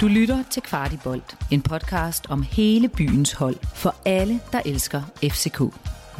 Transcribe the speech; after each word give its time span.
Du 0.00 0.08
lytter 0.08 0.44
til 0.50 0.62
Kvartibolt, 0.62 1.36
en 1.50 1.62
podcast 1.62 2.26
om 2.30 2.42
hele 2.42 2.88
byens 2.88 3.32
hold 3.32 3.56
for 3.74 3.94
alle, 4.04 4.40
der 4.52 4.60
elsker 4.64 5.02
FCK. 5.22 5.60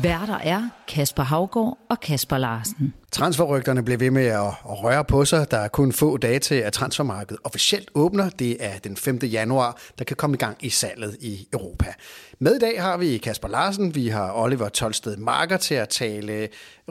Værter 0.03 0.39
er 0.39 0.69
Kasper 0.89 1.23
Havgård 1.23 1.79
og 1.91 2.01
Kasper 2.01 2.39
Larsen. 2.39 2.95
Transferrygterne 3.13 3.83
bliver 3.83 3.99
ved 3.99 4.11
med 4.11 4.27
at 4.27 4.53
røre 4.65 5.05
på 5.05 5.25
sig. 5.25 5.51
Der 5.51 5.57
er 5.57 5.69
kun 5.69 5.93
få 5.93 6.17
dage 6.17 6.39
til, 6.39 6.55
at 6.55 6.73
transfermarkedet 6.73 7.39
officielt 7.45 7.91
åbner. 7.95 8.31
Det 8.31 8.57
er 8.61 8.79
den 8.79 8.97
5. 8.97 9.19
januar, 9.23 9.79
der 9.99 10.05
kan 10.05 10.17
komme 10.17 10.35
i 10.35 10.39
gang 10.39 10.57
i 10.61 10.69
salget 10.69 11.17
i 11.21 11.49
Europa. 11.53 11.95
Med 12.39 12.55
i 12.55 12.59
dag 12.59 12.83
har 12.83 12.97
vi 12.97 13.19
Kasper 13.19 13.49
Larsen, 13.49 13.95
vi 13.95 14.09
har 14.09 14.33
Oliver 14.33 14.69
Tolsted 14.69 15.17
Marker 15.17 15.57
til 15.57 15.75
at 15.75 15.89
tale 15.89 16.49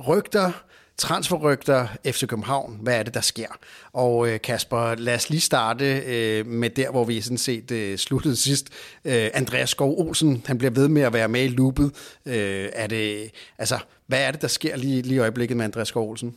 rygter, 0.08 0.52
transferrygter, 0.98 1.88
FC 2.05 2.27
København, 2.27 2.80
hvad 2.81 2.99
er 2.99 3.04
det, 3.04 3.13
der 3.13 3.22
sker? 3.22 3.48
Og 3.94 4.30
øh, 4.30 4.41
Kasper, 4.41 4.95
lad 4.95 5.16
os 5.16 5.30
lige 5.30 5.41
starte 5.41 6.02
øh, 6.05 6.45
med 6.45 6.70
der, 6.70 6.91
hvor 6.91 7.04
vi 7.04 7.21
sådan 7.21 7.38
set 7.38 7.71
øh, 7.71 7.98
sluttede 7.98 8.35
sidst. 8.35 8.70
Øh, 9.05 9.30
Andreas 9.34 9.70
Skov 9.70 9.99
Olsen, 9.99 10.44
han 10.45 10.58
bliver 10.58 10.71
ved 10.71 10.88
med 10.88 11.02
at 11.02 11.13
være 11.13 11.27
med 11.27 11.44
i 11.44 11.48
loopet. 11.48 11.85
Øh, 12.26 12.70
er 12.73 12.88
det, 12.88 13.31
altså, 13.58 13.80
hvad 14.08 14.27
er 14.27 14.31
det, 14.31 14.41
der 14.41 14.48
sker 14.48 14.77
lige, 14.77 15.02
lige 15.02 15.16
i 15.16 15.20
øjeblikket 15.20 15.58
med 15.58 15.66
Andreas 15.66 15.88
Skov 15.88 16.09
Olsen? 16.09 16.35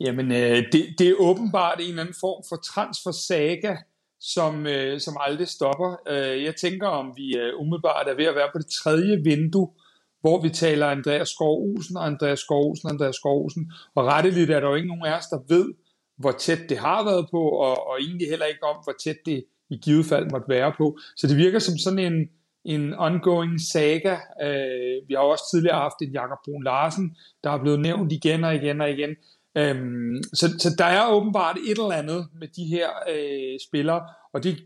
Jamen, 0.00 0.32
øh, 0.32 0.62
det, 0.72 0.94
det 0.98 1.08
er 1.08 1.14
åbenbart 1.18 1.80
en 1.80 1.88
eller 1.88 2.02
anden 2.02 2.14
form 2.20 2.44
for 2.48 2.56
transfer-saga, 2.56 3.76
som, 4.20 4.66
øh, 4.66 5.00
som 5.00 5.16
aldrig 5.20 5.48
stopper. 5.48 5.96
Øh, 6.08 6.44
jeg 6.44 6.56
tænker, 6.56 6.88
om 6.88 7.12
vi 7.16 7.36
øh, 7.36 7.60
umiddelbart 7.60 8.08
er 8.08 8.14
ved 8.14 8.24
at 8.24 8.34
være 8.34 8.48
på 8.52 8.58
det 8.58 8.66
tredje 8.66 9.20
vindue, 9.24 9.70
hvor 10.24 10.40
vi 10.40 10.50
taler 10.50 10.86
Andreas 10.86 11.28
Skov 11.28 11.62
Olsen 11.62 11.96
og 11.96 12.06
Andreas 12.06 12.38
Skov 12.38 12.68
Olsen 12.68 12.90
Andreas 12.90 13.16
Skov 13.16 13.42
Olsen. 13.42 13.72
Og 13.94 14.06
retteligt 14.06 14.50
er 14.50 14.60
der 14.60 14.68
jo 14.68 14.74
ikke 14.74 14.88
nogen 14.88 15.06
af 15.06 15.18
os, 15.18 15.26
der 15.26 15.38
ved, 15.48 15.74
hvor 16.16 16.32
tæt 16.32 16.58
det 16.68 16.78
har 16.78 17.04
været 17.04 17.26
på, 17.30 17.40
og, 17.40 17.88
og 17.88 18.00
egentlig 18.00 18.28
heller 18.28 18.46
ikke 18.46 18.64
om, 18.64 18.76
hvor 18.84 18.94
tæt 19.04 19.16
det 19.26 19.44
i 19.70 19.76
givet 19.76 20.06
fald 20.06 20.30
måtte 20.30 20.48
være 20.48 20.72
på. 20.78 20.98
Så 21.16 21.26
det 21.26 21.36
virker 21.36 21.58
som 21.58 21.78
sådan 21.78 21.98
en, 21.98 22.28
en 22.64 22.94
ongoing 22.94 23.60
saga. 23.72 24.16
Øh, 24.42 25.08
vi 25.08 25.14
har 25.14 25.20
også 25.20 25.44
tidligere 25.52 25.78
haft 25.78 25.98
en 26.02 26.12
Jakob 26.12 26.38
Brun 26.44 26.64
Larsen, 26.64 27.16
der 27.44 27.50
er 27.50 27.62
blevet 27.62 27.80
nævnt 27.80 28.12
igen 28.12 28.44
og 28.44 28.54
igen 28.54 28.80
og 28.80 28.90
igen. 28.90 29.10
Øhm, 29.56 30.22
så, 30.22 30.46
så 30.58 30.74
der 30.78 30.84
er 30.84 31.12
åbenbart 31.12 31.56
et 31.56 31.78
eller 31.78 31.92
andet 32.02 32.26
med 32.40 32.48
de 32.48 32.64
her 32.64 32.88
øh, 33.12 33.58
spillere, 33.68 34.02
og 34.32 34.44
det 34.44 34.56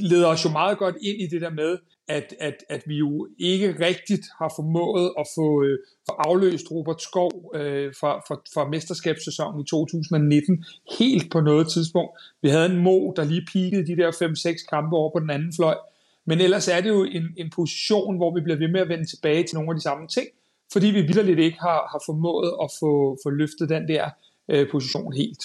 leder 0.00 0.26
os 0.26 0.44
jo 0.44 0.50
meget 0.50 0.78
godt 0.78 0.96
ind 1.02 1.20
i 1.20 1.26
det 1.26 1.40
der 1.40 1.50
med, 1.50 1.78
at, 2.08 2.34
at, 2.40 2.64
at 2.68 2.82
vi 2.86 2.96
jo 2.96 3.28
ikke 3.38 3.76
rigtigt 3.80 4.26
har 4.38 4.52
formået 4.56 5.12
at 5.18 5.26
få, 5.34 5.62
øh, 5.62 5.78
få 6.08 6.12
afløst 6.18 6.70
Robert 6.70 7.02
Skov 7.02 7.52
øh, 7.54 7.94
fra, 8.00 8.18
fra, 8.28 8.34
fra 8.54 8.68
mesterskabssæsonen 8.68 9.60
i 9.60 9.64
2019 9.64 10.64
helt 10.98 11.32
på 11.32 11.40
noget 11.40 11.68
tidspunkt. 11.68 12.10
Vi 12.42 12.48
havde 12.48 12.66
en 12.66 12.76
Mo, 12.76 13.12
der 13.16 13.24
lige 13.24 13.46
peakede 13.52 13.86
de 13.86 13.96
der 13.96 14.10
5-6 14.10 14.66
kampe 14.70 14.96
over 14.96 15.10
på 15.10 15.20
den 15.20 15.30
anden 15.30 15.52
fløj. 15.56 15.76
Men 16.26 16.40
ellers 16.40 16.68
er 16.68 16.80
det 16.80 16.88
jo 16.88 17.04
en, 17.04 17.26
en 17.36 17.50
position, 17.50 18.16
hvor 18.16 18.34
vi 18.34 18.40
bliver 18.40 18.58
ved 18.58 18.68
med 18.68 18.80
at 18.80 18.88
vende 18.88 19.06
tilbage 19.06 19.42
til 19.44 19.54
nogle 19.54 19.70
af 19.70 19.76
de 19.76 19.82
samme 19.82 20.08
ting, 20.08 20.26
fordi 20.72 20.86
vi 20.86 21.02
vidderligt 21.02 21.38
ikke 21.38 21.58
har, 21.60 21.80
har 21.92 22.02
formået 22.06 22.52
at 22.62 22.70
få, 22.80 23.18
få 23.22 23.30
løftet 23.30 23.68
den 23.68 23.88
der 23.88 24.10
øh, 24.48 24.70
position 24.70 25.12
helt. 25.12 25.44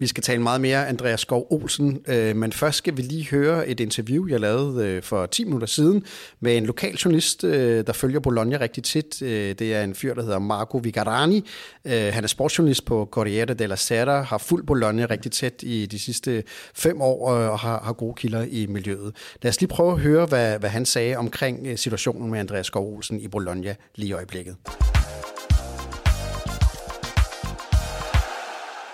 Vi 0.00 0.06
skal 0.06 0.22
tale 0.22 0.42
meget 0.42 0.60
mere 0.60 0.88
Andreas 0.88 1.20
Skov 1.20 1.46
Olsen, 1.50 2.00
øh, 2.08 2.36
men 2.36 2.52
først 2.52 2.78
skal 2.78 2.96
vi 2.96 3.02
lige 3.02 3.26
høre 3.30 3.68
et 3.68 3.80
interview, 3.80 4.26
jeg 4.28 4.40
lavede 4.40 4.86
øh, 4.86 5.02
for 5.02 5.26
10 5.26 5.44
minutter 5.44 5.66
siden 5.66 6.04
med 6.40 6.56
en 6.56 6.66
lokal 6.66 6.94
journalist, 6.94 7.44
øh, 7.44 7.86
der 7.86 7.92
følger 7.92 8.20
Bologna 8.20 8.56
rigtig 8.60 8.84
tit. 8.84 9.22
Øh, 9.22 9.54
det 9.54 9.74
er 9.74 9.84
en 9.84 9.94
fyr, 9.94 10.14
der 10.14 10.22
hedder 10.22 10.38
Marco 10.38 10.78
Vigarani. 10.78 11.48
Øh, 11.84 12.12
han 12.12 12.24
er 12.24 12.28
sportsjournalist 12.28 12.84
på 12.84 13.08
Corriere 13.10 13.54
della 13.54 13.76
Sera, 13.76 14.22
har 14.22 14.38
fulgt 14.38 14.66
Bologna 14.66 15.06
rigtig 15.10 15.32
tæt 15.32 15.62
i 15.62 15.86
de 15.86 15.98
sidste 15.98 16.44
fem 16.74 17.00
år 17.00 17.34
øh, 17.34 17.50
og 17.50 17.58
har, 17.58 17.80
har 17.84 17.92
gode 17.92 18.14
kilder 18.14 18.46
i 18.50 18.66
miljøet. 18.66 19.16
Lad 19.42 19.50
os 19.50 19.60
lige 19.60 19.68
prøve 19.68 19.92
at 19.92 19.98
høre, 19.98 20.26
hvad, 20.26 20.58
hvad 20.58 20.70
han 20.70 20.86
sagde 20.86 21.16
omkring 21.16 21.78
situationen 21.78 22.30
med 22.30 22.40
Andreas 22.40 22.66
Skov 22.66 22.94
Olsen 22.94 23.20
i 23.20 23.28
Bologna 23.28 23.74
lige 23.94 24.08
i 24.08 24.12
øjeblikket. 24.12 24.56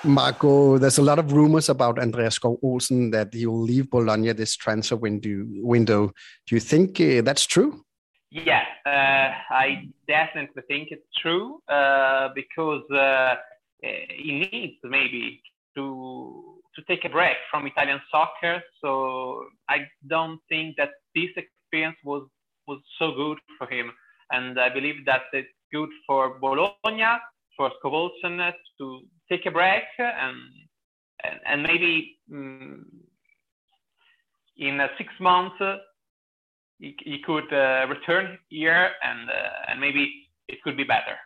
Marco, 0.06 0.78
there's 0.78 0.98
a 0.98 1.02
lot 1.02 1.18
of 1.18 1.32
rumors 1.32 1.68
about 1.68 1.98
Andreas 1.98 2.38
Olsen 2.62 3.10
that 3.10 3.34
he 3.34 3.46
will 3.46 3.60
leave 3.60 3.90
Bologna 3.90 4.32
this 4.32 4.56
transfer 4.56 4.96
window. 4.96 5.44
Window. 5.62 6.12
Do 6.46 6.54
you 6.54 6.60
think 6.60 7.00
uh, 7.00 7.22
that's 7.22 7.46
true? 7.46 7.84
Yeah, 8.30 8.64
uh, 8.84 9.54
I 9.54 9.88
definitely 10.08 10.62
think 10.68 10.88
it's 10.90 11.06
true 11.20 11.60
uh, 11.68 12.28
because 12.34 12.82
uh, 12.90 13.36
he 13.82 14.48
needs 14.52 14.76
maybe 14.84 15.42
to 15.76 16.60
to 16.74 16.82
take 16.88 17.04
a 17.04 17.08
break 17.08 17.36
from 17.50 17.66
Italian 17.66 18.00
soccer. 18.10 18.62
So 18.82 19.46
I 19.68 19.86
don't 20.06 20.40
think 20.48 20.76
that 20.76 20.90
this 21.14 21.30
experience 21.36 21.96
was 22.04 22.28
was 22.66 22.80
so 22.98 23.12
good 23.12 23.38
for 23.58 23.66
him, 23.68 23.92
and 24.32 24.58
I 24.58 24.68
believe 24.68 25.04
that 25.06 25.22
it's 25.32 25.48
good 25.72 25.90
for 26.06 26.38
Bologna, 26.38 27.18
for 27.56 27.70
Skovolsen 27.78 28.52
to 28.78 29.00
take 29.28 29.47
a 29.47 29.50
break 29.50 29.84
and 29.98 30.37
and, 31.25 31.41
and 31.47 31.62
maybe 31.62 32.19
um, 32.32 32.87
in 34.56 34.81
uh, 34.81 34.88
six 34.98 35.12
months 35.20 35.56
uh, 35.60 35.76
he, 36.78 36.94
he, 37.04 37.22
could 37.25 37.50
uh, 37.53 37.86
return 37.88 38.38
here 38.48 38.91
and 39.03 39.31
uh, 39.31 39.70
and 39.70 39.81
maybe 39.81 40.28
it 40.48 40.62
could 40.62 40.76
be 40.76 40.84
better. 40.84 41.16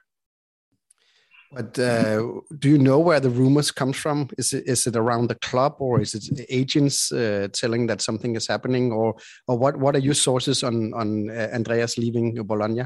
But 1.52 1.76
uh, 1.80 2.22
do 2.60 2.68
you 2.68 2.78
know 2.78 3.00
where 3.00 3.18
the 3.18 3.28
rumors 3.28 3.72
come 3.72 3.92
from? 3.92 4.28
Is 4.38 4.52
it 4.52 4.68
is 4.68 4.86
it 4.86 4.94
around 4.94 5.28
the 5.28 5.34
club 5.34 5.76
or 5.80 6.00
is 6.00 6.14
it 6.14 6.46
agents 6.48 7.10
uh, 7.10 7.48
telling 7.52 7.88
that 7.88 8.00
something 8.00 8.36
is 8.36 8.46
happening, 8.46 8.92
or 8.92 9.16
or 9.48 9.58
what 9.58 9.76
what 9.76 9.96
are 9.96 10.00
your 10.00 10.14
sources 10.14 10.62
on 10.62 10.94
on 10.94 11.28
Andreas 11.28 11.98
leaving 11.98 12.34
Bologna? 12.44 12.84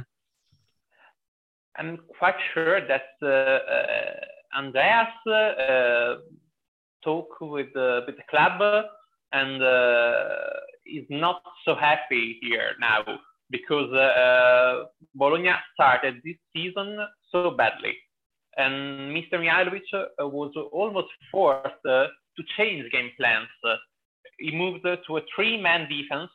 I'm 1.76 1.98
quite 2.18 2.36
sure 2.54 2.80
that 2.88 3.02
Andreas 4.56 5.08
uh, 5.26 6.16
talked 7.02 7.40
with 7.40 7.68
the, 7.74 8.02
with 8.06 8.16
the 8.16 8.22
club 8.30 8.84
and 9.32 9.62
uh, 9.62 10.18
is 10.86 11.06
not 11.10 11.42
so 11.64 11.74
happy 11.74 12.38
here 12.40 12.72
now 12.80 13.04
because 13.50 13.92
uh, 13.92 14.84
Bologna 15.14 15.50
started 15.74 16.16
this 16.24 16.36
season 16.54 16.98
so 17.30 17.50
badly. 17.50 17.94
And 18.56 19.14
Mr. 19.14 19.34
Mihailovic 19.34 19.82
was 20.20 20.52
almost 20.72 21.08
forced 21.30 21.82
to 21.84 22.42
change 22.56 22.90
game 22.92 23.10
plans. 23.18 23.48
He 24.38 24.56
moved 24.56 24.84
to 24.84 25.16
a 25.16 25.20
three-man 25.34 25.88
defense, 25.88 26.30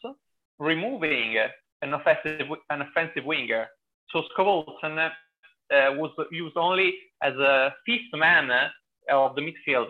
removing 0.59 1.38
an 1.81 1.94
offensive, 1.94 2.47
an 2.69 2.81
offensive 2.81 3.25
winger. 3.25 3.68
So 4.12 4.24
Skovolsen 4.36 4.97
uh, 4.97 5.09
was 5.72 6.12
used 6.31 6.57
only 6.57 6.94
as 7.22 7.34
a 7.35 7.74
fifth 7.85 8.13
man 8.13 8.50
uh, 8.52 8.69
of 9.12 9.35
the 9.35 9.41
midfield. 9.41 9.90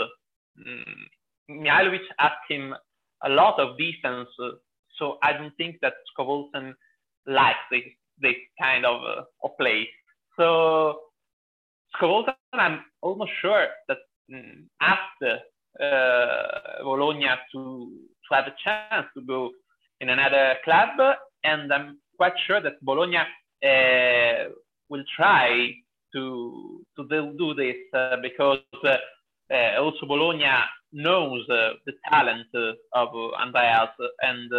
Mm, 0.60 1.64
Mihailovic 1.64 2.06
asked 2.20 2.50
him 2.50 2.76
a 3.24 3.30
lot 3.30 3.60
of 3.60 3.78
defense, 3.78 4.30
uh, 4.42 4.52
so 4.98 5.18
I 5.24 5.34
don't 5.34 5.56
think 5.58 5.78
that 5.82 5.94
Skovolsen 6.18 6.74
likes 7.28 7.60
this, 7.72 7.84
this 8.20 8.36
kind 8.60 8.86
of, 8.86 9.02
uh, 9.02 9.24
of 9.44 9.52
play. 9.60 9.88
So 10.38 11.00
Skovolsen, 11.96 12.34
I'm 12.54 12.84
almost 13.02 13.32
sure 13.42 13.68
that 13.88 13.98
mm, 14.32 14.66
asked 14.82 15.24
uh, 15.24 16.84
Bologna 16.84 17.28
to, 17.54 17.92
to 18.30 18.36
have 18.36 18.46
a 18.48 18.56
chance 18.64 19.08
to 19.16 19.22
go 19.22 19.52
in 20.02 20.10
another 20.10 20.56
club, 20.64 21.18
and 21.44 21.72
I'm 21.74 22.00
quite 22.18 22.34
sure 22.48 22.62
that 22.62 22.82
Bologna 22.82 23.18
uh, 23.18 24.50
will 24.90 25.04
try 25.16 25.72
to 26.14 26.82
to 26.98 27.34
do 27.38 27.54
this 27.54 27.78
uh, 27.94 28.18
because 28.22 28.60
uh, 28.84 28.98
uh, 29.54 29.80
also 29.80 30.06
Bologna 30.06 30.46
knows 30.92 31.46
the 31.48 31.94
talent 32.10 32.48
of 32.94 33.10
Andreas 33.40 33.90
and 34.22 34.52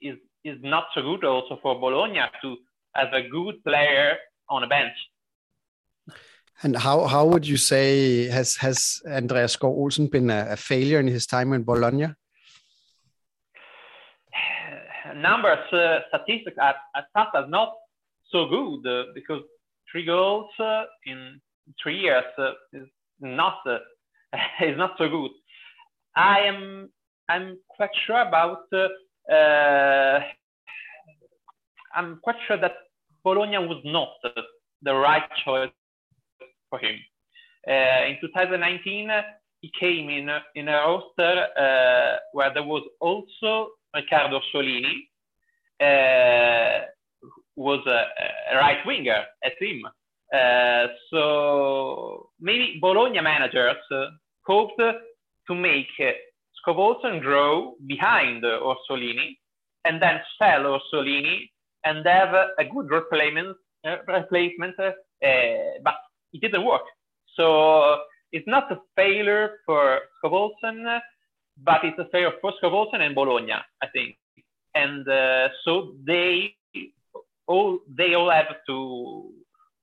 is 0.00 0.16
is 0.44 0.58
not 0.62 0.86
so 0.94 1.02
good 1.02 1.24
also 1.24 1.58
for 1.62 1.80
Bologna 1.80 2.20
to 2.42 2.56
have 2.94 3.12
a 3.12 3.28
good 3.28 3.62
player 3.64 4.16
on 4.48 4.62
a 4.62 4.66
bench. 4.66 4.96
And 6.62 6.74
how, 6.76 7.04
how 7.04 7.26
would 7.26 7.46
you 7.46 7.58
say 7.58 8.28
has 8.28 8.56
has 8.56 9.02
Andreas 9.06 9.56
Skov 9.56 9.68
Olsen 9.68 10.06
been 10.06 10.30
a, 10.30 10.52
a, 10.52 10.56
failure 10.56 10.98
in 10.98 11.06
his 11.06 11.26
time 11.26 11.52
in 11.52 11.64
Bologna? 11.64 12.06
Numbers, 15.16 15.72
uh, 15.72 16.00
statistics 16.08 16.56
are, 16.58 16.74
are 16.94 17.48
not 17.48 17.74
so 18.36 18.46
good 18.48 18.86
uh, 18.86 19.04
because 19.14 19.42
three 19.90 20.04
goals 20.04 20.50
uh, 20.60 20.84
in 21.06 21.40
three 21.82 21.98
years 21.98 22.24
uh, 22.38 22.50
is 22.72 22.86
not 23.20 23.60
is 24.60 24.76
not 24.76 24.92
so 24.98 25.08
good. 25.08 25.30
I 26.14 26.40
am 26.40 26.90
I'm 27.28 27.58
quite 27.68 27.90
sure 28.06 28.20
about 28.20 28.66
I'm 31.94 32.20
quite 32.22 32.36
sure 32.46 32.58
that 32.60 32.74
Bologna 33.24 33.58
was 33.58 33.82
not 33.84 34.10
the 34.82 34.94
right 34.94 35.28
choice 35.44 35.70
for 36.68 36.78
him. 36.78 36.96
in 37.66 38.16
2019, 38.20 39.10
he 39.62 39.70
came 39.80 40.10
in 40.10 40.28
in 40.54 40.68
a 40.68 40.72
roster 40.72 41.46
uh, 41.58 42.16
where 42.32 42.52
there 42.52 42.62
was 42.62 42.84
also 43.00 43.70
Riccardo 43.94 44.40
Solini, 44.52 45.08
uh, 45.80 46.84
was 47.56 47.80
a, 47.86 48.54
a, 48.54 48.56
right 48.56 48.84
winger 48.86 49.24
at 49.44 49.52
him. 49.60 49.82
Uh, 50.34 50.86
so 51.10 52.30
maybe 52.40 52.78
Bologna 52.80 53.20
managers 53.20 53.76
hoped 54.46 54.78
to 54.78 55.54
make 55.54 55.88
Scovolson 56.66 57.20
grow 57.20 57.74
behind 57.86 58.42
Orsolini 58.44 59.36
and 59.84 60.02
then 60.02 60.20
sell 60.38 60.78
Orsolini 60.78 61.50
and 61.84 62.04
have 62.06 62.34
a 62.34 62.64
good 62.64 62.90
replacement, 62.90 63.56
uh, 63.86 63.96
replacement 64.08 64.74
uh, 64.78 64.90
but 65.84 65.94
it 66.32 66.40
didn't 66.40 66.64
work. 66.64 66.82
So 67.36 67.98
it's 68.32 68.46
not 68.48 68.70
a 68.72 68.78
failure 68.96 69.58
for 69.64 70.00
Scovolson, 70.18 71.00
but 71.62 71.84
it's 71.84 71.98
a 71.98 72.08
failure 72.10 72.32
for 72.40 72.52
Scovolson 72.62 73.00
and 73.00 73.14
Bologna, 73.14 73.52
I 73.82 73.86
think. 73.92 74.16
And 74.74 75.08
uh, 75.08 75.48
so 75.64 75.94
they 76.04 76.54
all 77.46 77.78
they 77.88 78.14
all 78.14 78.30
have 78.30 78.48
to 78.68 79.32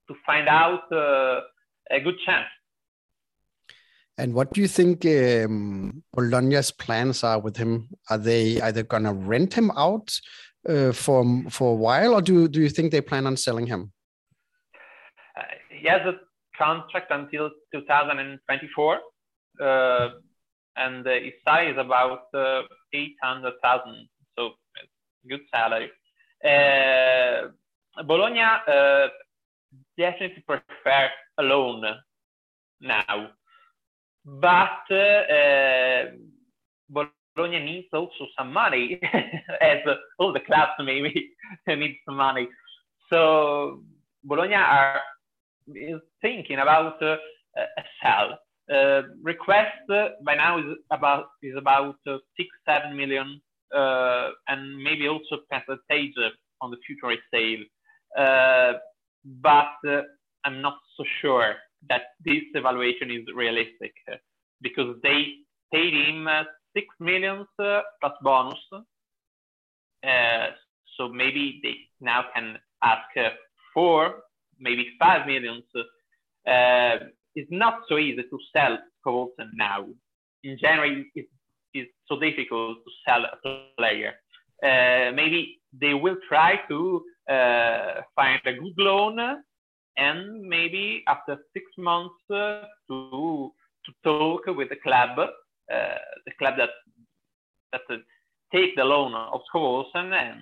to 0.08 0.14
find 0.26 0.48
out 0.48 0.90
uh, 0.92 1.40
a 1.90 2.00
good 2.00 2.16
chance. 2.24 2.46
And 4.16 4.32
what 4.32 4.52
do 4.52 4.60
you 4.60 4.68
think 4.68 5.04
um, 5.06 6.04
Bologna's 6.12 6.70
plans 6.70 7.24
are 7.24 7.40
with 7.40 7.56
him? 7.56 7.88
Are 8.10 8.18
they 8.18 8.60
either 8.60 8.84
going 8.84 9.04
to 9.04 9.12
rent 9.12 9.54
him 9.54 9.72
out 9.72 10.16
uh, 10.68 10.92
for 10.92 11.24
for 11.50 11.72
a 11.72 11.76
while, 11.76 12.14
or 12.14 12.22
do 12.22 12.48
do 12.48 12.60
you 12.60 12.70
think 12.70 12.92
they 12.92 13.00
plan 13.00 13.26
on 13.26 13.36
selling 13.36 13.66
him? 13.66 13.92
Uh, 15.36 15.42
he 15.68 15.88
has 15.88 16.02
a 16.02 16.14
contract 16.56 17.10
until 17.10 17.50
2024, 17.74 19.00
uh, 19.60 20.08
and 20.76 21.06
his 21.06 21.32
salary 21.44 21.72
is 21.72 21.78
about 21.78 22.26
uh, 22.32 22.62
800,000, 22.92 24.08
so 24.38 24.50
good 25.28 25.40
salary. 25.52 25.90
Uh, 26.44 27.48
Bologna 28.04 28.40
uh, 28.40 29.06
definitely 29.96 30.42
prefer 30.46 31.08
alone 31.38 31.84
now, 32.80 33.30
but 34.24 34.94
uh, 34.94 36.04
Bologna 36.90 37.60
needs 37.60 37.88
also 37.92 38.26
some 38.38 38.52
money, 38.52 39.00
as 39.60 39.78
all 40.18 40.32
the 40.32 40.40
clubs 40.40 40.72
maybe 40.80 41.30
need 41.66 41.98
some 42.04 42.16
money. 42.16 42.48
So 43.10 43.82
Bologna 44.24 44.54
are 44.54 45.00
is 45.74 46.00
thinking 46.20 46.58
about 46.58 47.02
uh, 47.02 47.16
a 47.56 47.82
sell. 48.02 48.38
Uh, 48.72 49.02
request 49.22 49.76
uh, 49.90 50.08
by 50.24 50.34
now 50.34 50.58
is 50.58 50.76
about 50.90 51.26
is 51.42 51.56
about 51.56 51.96
six 52.36 52.48
seven 52.66 52.96
million, 52.96 53.40
uh, 53.74 54.30
and 54.48 54.82
maybe 54.82 55.08
also 55.08 55.38
percentage 55.50 56.14
on 56.60 56.70
the 56.70 56.76
future 56.86 57.14
sale. 57.32 57.64
Uh, 58.18 58.78
but 59.24 59.78
I'm 60.44 60.60
not 60.60 60.78
so 60.96 61.04
sure 61.20 61.54
that 61.88 62.02
this 62.24 62.42
evaluation 62.54 63.10
is 63.10 63.22
realistic 63.34 63.92
because 64.60 64.96
they 65.02 65.26
paid 65.72 65.92
him 65.92 66.28
six 66.76 66.86
millions 67.00 67.46
plus 67.58 68.12
bonus. 68.22 68.58
so 70.96 71.08
maybe 71.08 71.60
they 71.62 71.74
now 72.00 72.24
can 72.34 72.58
ask 72.82 73.08
for 73.72 74.22
maybe 74.58 74.86
five 74.98 75.26
millions, 75.26 75.64
uh, 76.46 77.06
it's 77.34 77.50
not 77.50 77.80
so 77.88 77.98
easy 77.98 78.22
to 78.22 78.38
sell 78.54 78.78
Covolson 79.04 79.50
now. 79.54 79.86
In 80.44 80.58
January, 80.58 81.06
it's, 81.14 81.28
it's 81.74 81.92
so 82.08 82.18
difficult 82.18 82.78
to 82.84 82.90
sell 83.06 83.24
a 83.24 83.36
player. 83.76 84.14
Uh, 84.62 85.12
maybe 85.12 85.60
they 85.78 85.94
will 85.94 86.16
try 86.28 86.60
to 86.68 87.02
uh, 87.28 88.00
find 88.14 88.40
a 88.46 88.52
good 88.52 88.74
loan 88.78 89.18
and 89.96 90.42
maybe 90.42 91.04
after 91.08 91.36
six 91.52 91.66
months 91.78 92.14
uh, 92.30 92.62
to 92.88 93.52
to 93.84 93.92
talk 94.02 94.46
with 94.46 94.70
the 94.70 94.76
club, 94.76 95.18
uh, 95.18 95.98
the 96.26 96.32
club 96.38 96.54
that 96.56 96.70
that 97.72 97.82
uh, 97.90 97.96
take 98.52 98.74
the 98.76 98.84
loan 98.84 99.14
of 99.14 99.40
Covolson 99.52 100.12
and 100.12 100.40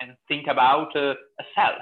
and 0.00 0.16
think 0.28 0.46
about 0.48 0.94
a 0.96 1.14
sell. 1.54 1.76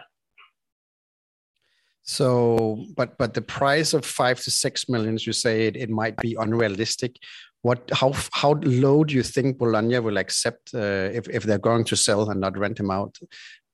So, 2.05 2.85
but 2.97 3.17
but 3.19 3.35
the 3.35 3.43
price 3.43 3.95
of 3.95 4.05
five 4.05 4.41
to 4.43 4.50
six 4.50 4.88
millions, 4.88 5.27
you 5.27 5.33
say 5.33 5.67
it, 5.67 5.77
it 5.77 5.91
might 5.91 6.17
be 6.17 6.37
unrealistic. 6.38 7.17
What 7.62 7.91
how 7.93 8.12
how 8.32 8.53
low 8.62 9.05
do 9.05 9.14
you 9.14 9.23
think 9.23 9.59
Bologna 9.59 10.00
will 10.00 10.19
accept 10.19 10.75
uh, 10.75 11.11
if 11.12 11.29
if 11.29 11.44
they're 11.44 11.59
going 11.59 11.85
to 11.85 11.97
sell 11.97 12.29
and 12.29 12.41
not 12.41 12.59
rent 12.59 12.79
him 12.79 12.91
out? 12.91 13.19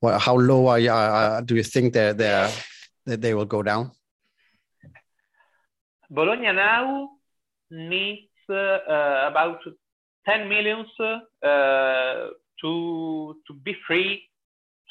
Well, 0.01 0.19
how 0.19 0.37
low 0.37 0.67
are 0.67 0.79
you, 0.79 0.91
uh, 0.91 1.41
do 1.41 1.55
you 1.55 1.63
think 1.63 1.93
they 1.93 2.13
they 2.13 2.53
that 3.05 3.21
they 3.21 3.33
will 3.33 3.45
go 3.45 3.63
down? 3.63 3.91
Bologna 6.09 6.53
now 6.53 7.09
needs 7.71 8.29
uh, 8.49 9.27
about 9.27 9.59
10 10.27 10.47
millions 10.47 10.87
uh, 10.99 12.29
to 12.61 13.35
to 13.47 13.53
be 13.63 13.75
free 13.87 14.23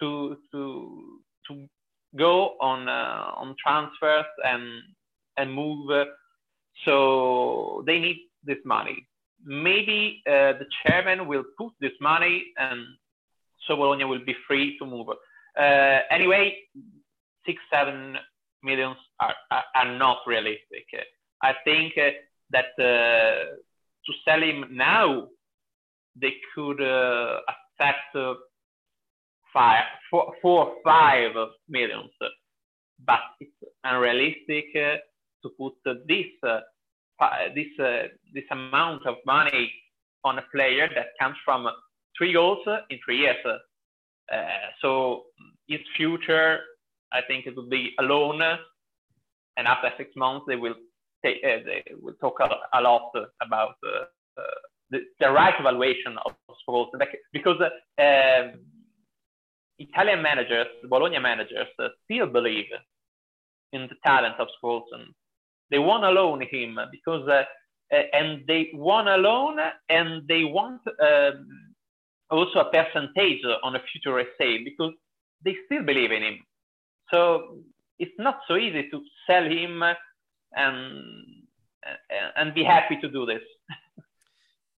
to 0.00 0.36
to 0.52 1.20
to 1.46 1.68
go 2.16 2.56
on 2.60 2.88
uh, 2.88 3.32
on 3.36 3.54
transfers 3.64 4.26
and 4.44 4.64
and 5.36 5.52
move. 5.52 6.06
so 6.84 7.82
they 7.86 7.98
need 7.98 8.27
this 8.44 8.58
money. 8.64 9.06
Maybe 9.44 10.22
uh, 10.26 10.58
the 10.58 10.66
chairman 10.82 11.26
will 11.26 11.44
put 11.56 11.72
this 11.80 11.92
money, 12.00 12.52
and 12.56 12.80
so 13.66 13.76
Bologna 13.76 14.04
will 14.04 14.24
be 14.24 14.34
free 14.46 14.76
to 14.78 14.86
move. 14.86 15.08
Uh, 15.08 15.98
anyway, 16.10 16.56
six 17.46 17.60
seven 17.72 18.16
millions 18.62 18.96
are, 19.20 19.34
are, 19.50 19.64
are 19.74 19.98
not 19.98 20.18
realistic. 20.26 20.86
I 21.42 21.52
think 21.64 21.94
that 22.50 22.66
to 22.78 24.12
sell 24.24 24.42
him 24.42 24.64
now, 24.72 25.28
they 26.20 26.34
could 26.54 26.80
affect 26.80 28.16
five, 29.52 29.84
four, 30.10 30.32
four, 30.42 30.74
five 30.84 31.32
millions. 31.68 32.10
But 33.06 33.20
it's 33.40 33.52
unrealistic 33.84 34.66
uh, 34.74 34.96
to 35.42 35.48
put 35.56 35.74
this 36.06 36.26
uh, 36.42 36.60
this 37.54 37.66
uh, 37.78 38.08
this 38.34 38.44
amount 38.50 39.06
of 39.06 39.16
money 39.26 39.72
on 40.24 40.38
a 40.38 40.44
player 40.52 40.88
that 40.94 41.08
comes 41.20 41.36
from 41.44 41.66
three 42.16 42.32
goals 42.32 42.66
in 42.90 42.98
three 43.04 43.18
years. 43.18 43.36
so 44.82 45.24
his 45.68 45.80
future, 45.96 46.60
I 47.12 47.20
think, 47.26 47.46
it 47.46 47.54
will 47.56 47.68
be 47.68 47.94
alone. 47.98 48.42
And 49.56 49.66
after 49.66 49.90
six 49.96 50.10
months, 50.16 50.46
they 50.48 50.56
will 50.56 50.74
take, 51.24 51.42
they 51.42 51.82
will 52.00 52.14
talk 52.20 52.38
a, 52.40 52.80
lot 52.80 53.10
about 53.42 53.74
the, 53.82 55.00
the, 55.20 55.30
right 55.30 55.54
evaluation 55.58 56.16
of 56.24 56.32
sports 56.60 56.92
because 57.32 57.60
um, 57.60 58.52
Italian 59.78 60.22
managers, 60.22 60.66
Bologna 60.88 61.18
managers, 61.18 61.68
uh, 61.78 61.88
still 62.04 62.26
believe 62.26 62.66
in 63.72 63.82
the 63.82 63.94
talent 64.04 64.36
of 64.38 64.48
Skolson. 64.62 65.12
They 65.70 65.78
want 65.78 66.02
to 66.04 66.10
loan 66.10 66.42
him 66.50 66.78
because, 66.90 67.28
uh, 67.28 67.44
uh, 67.94 68.02
and 68.12 68.42
they 68.46 68.70
want 68.74 69.06
to 69.06 69.16
loan, 69.16 69.58
and 69.88 70.26
they 70.28 70.44
want 70.44 70.80
um, 71.00 71.46
also 72.30 72.60
a 72.60 72.70
percentage 72.70 73.40
on 73.62 73.76
a 73.76 73.80
future 73.92 74.22
sale 74.38 74.60
because 74.64 74.92
they 75.44 75.56
still 75.66 75.84
believe 75.84 76.12
in 76.12 76.22
him. 76.22 76.38
So 77.10 77.58
it's 77.98 78.18
not 78.18 78.40
so 78.46 78.56
easy 78.56 78.88
to 78.90 79.00
sell 79.26 79.44
him 79.44 79.82
and 80.52 81.04
and 82.36 82.54
be 82.54 82.64
happy 82.64 82.98
to 83.00 83.08
do 83.08 83.24
this. 83.24 83.42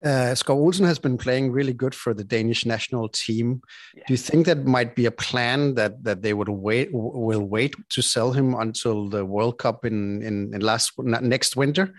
Uh, 0.05 0.33
Skov 0.33 0.55
Olsen 0.55 0.87
has 0.87 1.01
been 1.01 1.19
playing 1.19 1.51
really 1.51 1.73
good 1.73 1.93
for 1.93 2.15
the 2.15 2.23
Danish 2.23 2.65
national 2.65 3.09
team. 3.09 3.61
Yeah. 3.97 4.05
Do 4.07 4.13
you 4.13 4.17
think 4.17 4.47
that 4.47 4.65
might 4.65 4.95
be 4.95 5.07
a 5.07 5.11
plan 5.11 5.75
that 5.75 6.05
that 6.05 6.23
they 6.23 6.35
would 6.35 6.49
wait 6.49 6.91
will 6.93 7.43
wait 7.43 7.75
to 7.91 8.01
sell 8.01 8.31
him 8.31 8.55
until 8.55 9.09
the 9.09 9.25
World 9.25 9.59
Cup 9.59 9.85
in 9.85 10.23
in, 10.23 10.55
in 10.55 10.61
last 10.61 10.93
next 10.99 11.57
winter, 11.57 11.93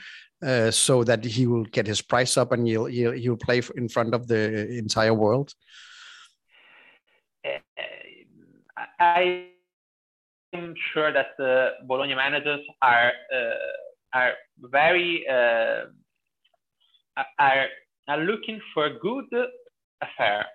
uh, 0.45 0.71
so 0.71 1.03
that 1.03 1.25
he 1.25 1.45
will 1.45 1.65
get 1.65 1.87
his 1.87 2.01
price 2.01 2.37
up 2.37 2.53
and 2.53 2.65
he'll 2.65 2.85
he'll, 2.85 3.11
he'll 3.11 3.35
play 3.35 3.61
in 3.75 3.89
front 3.89 4.13
of 4.13 4.27
the 4.27 4.77
entire 4.77 5.13
world? 5.13 5.53
Uh, 7.45 7.59
I 9.01 9.47
am 10.53 10.73
sure 10.93 11.11
that 11.11 11.35
the 11.37 11.71
Bologna 11.85 12.15
managers 12.15 12.61
are 12.81 13.11
uh, 13.33 14.17
are 14.17 14.33
very 14.57 15.25
uh, 15.27 15.83
are 17.37 17.67
are 18.09 18.17
looking 18.17 18.59
for 18.73 18.87
a 18.87 18.99
good 18.99 19.25
affair 20.01 20.45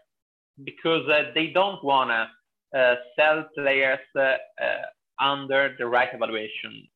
because 0.64 1.08
uh, 1.08 1.30
they 1.34 1.48
don't 1.48 1.82
want 1.84 2.10
to 2.10 2.78
uh, 2.78 2.96
sell 3.16 3.44
players 3.56 4.00
uh, 4.16 4.20
uh, 4.20 5.24
under 5.24 5.74
the 5.78 5.86
right 5.86 6.08
evaluation. 6.12 6.86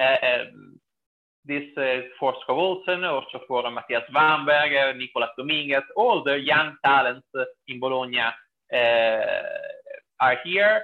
Uh, 0.00 0.16
um, 0.26 0.80
this 1.44 1.64
is 1.76 2.04
for 2.18 2.34
Scott 2.42 2.56
Olsen, 2.56 3.04
also 3.04 3.40
for 3.46 3.70
Matthias 3.70 4.02
Wamberg, 4.12 4.96
Nicolas 4.96 5.28
Dominguez, 5.38 5.82
all 5.96 6.24
the 6.24 6.40
young 6.40 6.74
talents 6.84 7.26
in 7.68 7.78
Bologna 7.78 8.18
are 8.72 10.36
here. 10.42 10.82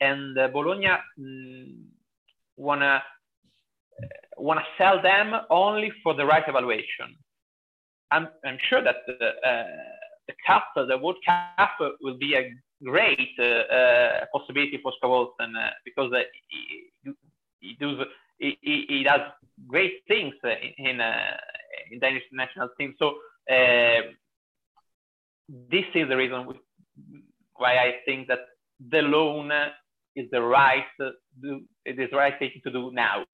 And 0.00 0.34
Bologna 0.52 0.86
mm, 1.18 1.82
wanna 2.56 3.02
wanna 4.36 4.62
sell 4.78 5.02
them 5.02 5.34
only 5.50 5.92
for 6.02 6.14
the 6.14 6.24
right 6.24 6.44
evaluation. 6.46 7.16
I'm, 8.10 8.28
I'm 8.44 8.58
sure 8.68 8.82
that 8.82 8.96
the, 9.06 9.14
uh, 9.14 9.64
the 10.26 10.86
the 10.86 10.98
World 10.98 11.16
Cup, 11.26 11.70
will 12.00 12.18
be 12.18 12.34
a 12.34 12.52
great 12.82 13.34
uh, 13.38 13.42
uh, 13.44 14.24
possibility 14.32 14.78
for 14.82 14.92
Skavolsen 15.02 15.52
because 15.84 16.12
he, 16.48 17.14
he, 17.60 17.76
does 17.78 18.06
he, 18.38 18.58
he, 18.62 19.02
does 19.02 19.20
great 19.66 20.02
things 20.08 20.34
in 20.44 20.86
in, 20.86 21.00
in 21.90 21.98
Danish 22.00 22.22
national 22.32 22.68
team. 22.78 22.94
So 22.98 23.14
this 25.48 25.84
is 25.94 26.08
the 26.08 26.16
reason 26.16 26.46
why 27.56 27.74
I 27.74 27.96
think 28.06 28.28
that 28.28 28.40
the 28.90 29.02
loan 29.02 29.50
is 30.16 30.26
the 30.30 30.42
right 30.42 30.84
it 30.98 31.98
is 31.98 32.10
the 32.10 32.16
right 32.16 32.38
thing 32.38 32.52
to 32.64 32.70
do 32.70 32.90
now. 32.92 33.24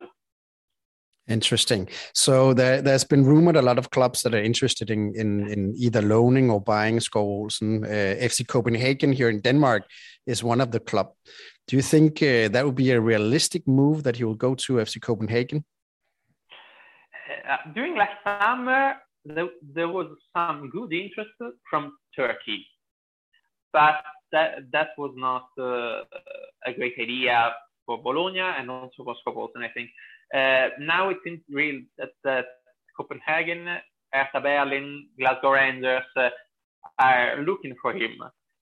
Interesting. 1.29 1.89
So 2.15 2.55
there, 2.55 2.81
has 2.83 3.03
been 3.03 3.25
rumored 3.25 3.57
a 3.57 3.63
lot 3.63 3.79
of 3.79 3.91
clubs 3.91 4.23
that 4.23 4.33
are 4.33 4.43
interested 4.43 4.91
in 4.91 5.13
in, 5.17 5.49
in 5.49 5.75
either 5.77 6.01
loaning 6.01 6.51
or 6.51 6.61
buying 6.61 6.99
Skov. 7.01 7.47
Uh, 7.61 8.25
FC 8.25 8.47
Copenhagen 8.47 9.13
here 9.13 9.29
in 9.29 9.41
Denmark 9.41 9.83
is 10.27 10.45
one 10.45 10.61
of 10.61 10.71
the 10.71 10.79
club. 10.79 11.09
Do 11.67 11.75
you 11.75 11.83
think 11.83 12.23
uh, 12.23 12.49
that 12.49 12.65
would 12.65 12.77
be 12.77 12.93
a 12.93 13.01
realistic 13.01 13.67
move 13.67 14.05
that 14.05 14.17
he 14.17 14.25
will 14.25 14.37
go 14.37 14.55
to 14.55 14.75
FC 14.75 15.01
Copenhagen? 15.01 15.65
Uh, 17.49 17.57
during 17.75 17.97
last 17.97 18.19
summer, 18.25 18.95
there, 19.25 19.49
there, 19.75 19.89
was 19.89 20.07
some 20.37 20.71
good 20.71 20.93
interest 20.93 21.31
from 21.69 21.93
Turkey, 22.15 22.65
but 23.73 23.97
that 24.31 24.71
that 24.73 24.91
was 24.97 25.13
not 25.17 25.49
uh, 25.59 26.05
a 26.65 26.73
great 26.77 26.95
idea 27.01 27.53
for 27.85 28.01
Bologna 28.01 28.41
and 28.41 28.71
also 28.71 29.03
for 29.03 29.17
Skov 29.27 29.49
I 29.57 29.69
think. 29.75 29.91
Uh, 30.35 30.69
now 30.81 31.11
it 31.11 31.19
seems 31.25 31.41
real 31.51 31.81
that, 31.99 32.45
Copenhagen, 32.97 33.67
Hertha 34.11 34.41
Berlin, 34.41 35.09
Glasgow 35.19 35.53
Rangers 35.53 36.03
uh, 36.17 36.31
are 36.99 37.43
looking 37.43 37.75
for 37.83 37.93
him. 37.93 38.13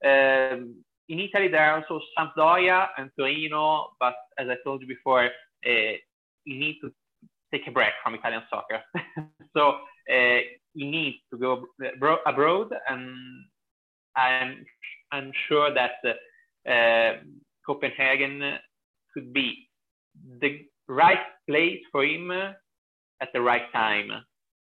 Um, 0.05 0.75
in 1.09 1.21
Italy, 1.21 1.49
there 1.49 1.71
are 1.71 1.77
also 1.79 2.01
Sampdoria 2.19 2.89
and 2.99 3.11
Torino, 3.17 3.91
but 4.01 4.15
as 4.39 4.49
I 4.49 4.57
told 4.65 4.81
you 4.83 4.89
before, 4.89 5.27
uh, 5.27 5.93
you 6.45 6.59
need 6.59 6.79
to 6.83 6.91
take 7.53 7.67
a 7.69 7.71
break 7.71 7.93
from 8.03 8.15
Italian 8.15 8.43
soccer. 8.51 8.81
so 9.57 9.79
uh, 10.11 10.41
you 10.75 10.91
need 10.91 11.21
to 11.31 11.39
go 11.39 11.65
abroad, 12.27 12.73
and 12.89 13.15
I'm, 14.17 14.65
I'm 15.13 15.33
sure 15.49 15.73
that 15.73 15.93
uh, 16.69 17.21
Copenhagen 17.65 18.59
could 19.13 19.33
be 19.33 19.69
the 20.41 20.67
right 20.89 21.19
place 21.49 21.81
for 21.91 22.05
him 22.05 22.31
at 22.31 23.29
the 23.33 23.41
right 23.41 23.71
time. 23.73 24.11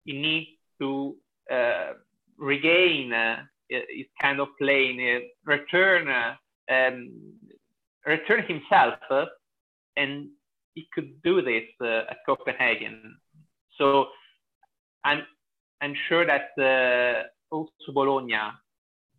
He 0.06 0.14
needs 0.14 0.50
to 0.80 1.16
uh, 1.52 1.94
regain 2.38 3.14
uh, 3.14 3.38
his 3.70 4.06
kind 4.22 4.40
of 4.40 4.50
playing, 4.60 5.00
uh, 5.00 5.20
return, 5.46 6.08
um, 6.70 7.12
return 8.06 8.44
himself, 8.48 8.96
and 9.96 10.30
he 10.76 10.88
could 10.94 11.22
do 11.24 11.42
this 11.42 11.64
uh, 11.82 12.12
at 12.12 12.18
Copenhagen. 12.26 13.16
So 13.78 14.08
I'm 15.04 15.22
I'm 15.82 15.96
sure 16.08 16.26
that 16.26 16.50
uh, 16.60 17.56
also 17.56 17.92
Bologna 17.94 18.52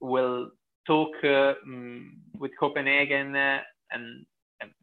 will 0.01 0.51
talk 0.87 1.13
um, 1.25 2.17
with 2.39 2.53
Copenhagen 2.59 3.35
and 3.37 4.27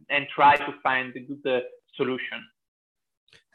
and 0.10 0.28
try 0.36 0.56
to 0.58 0.74
find 0.84 1.14
a 1.16 1.20
good 1.20 1.64
solution. 1.96 2.44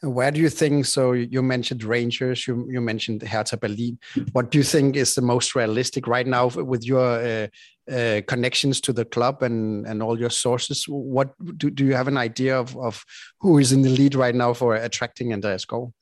Where 0.03 0.31
do 0.31 0.41
you 0.41 0.51
think? 0.51 0.85
So 0.85 1.13
you 1.13 1.43
mentioned 1.43 1.83
Rangers, 1.83 2.47
you 2.47 2.69
you 2.71 2.83
mentioned 2.83 3.23
Hertha 3.23 3.57
Berlin. 3.57 3.99
What 4.33 4.51
do 4.51 4.59
you 4.59 4.65
think 4.65 4.95
is 4.95 5.15
the 5.15 5.23
most 5.23 5.55
realistic 5.55 6.07
right 6.07 6.27
now 6.27 6.49
with 6.49 6.85
your 6.85 7.01
uh, 7.01 7.47
uh, 7.91 8.21
connections 8.29 8.81
to 8.83 8.93
the 8.93 9.07
club 9.07 9.43
and 9.43 9.87
and 9.87 10.03
all 10.03 10.21
your 10.21 10.31
sources? 10.31 10.85
What 10.87 11.35
do 11.57 11.71
do 11.71 11.87
you 11.87 11.95
have 11.95 12.09
an 12.09 12.19
idea 12.19 12.59
of 12.59 12.77
of 12.77 13.05
who 13.41 13.57
is 13.59 13.73
in 13.73 13.81
the 13.81 13.89
lead 13.89 14.15
right 14.15 14.35
now 14.35 14.53
for 14.53 14.75
attracting 14.75 15.33
Andreas 15.33 15.65
Goal? 15.65 15.95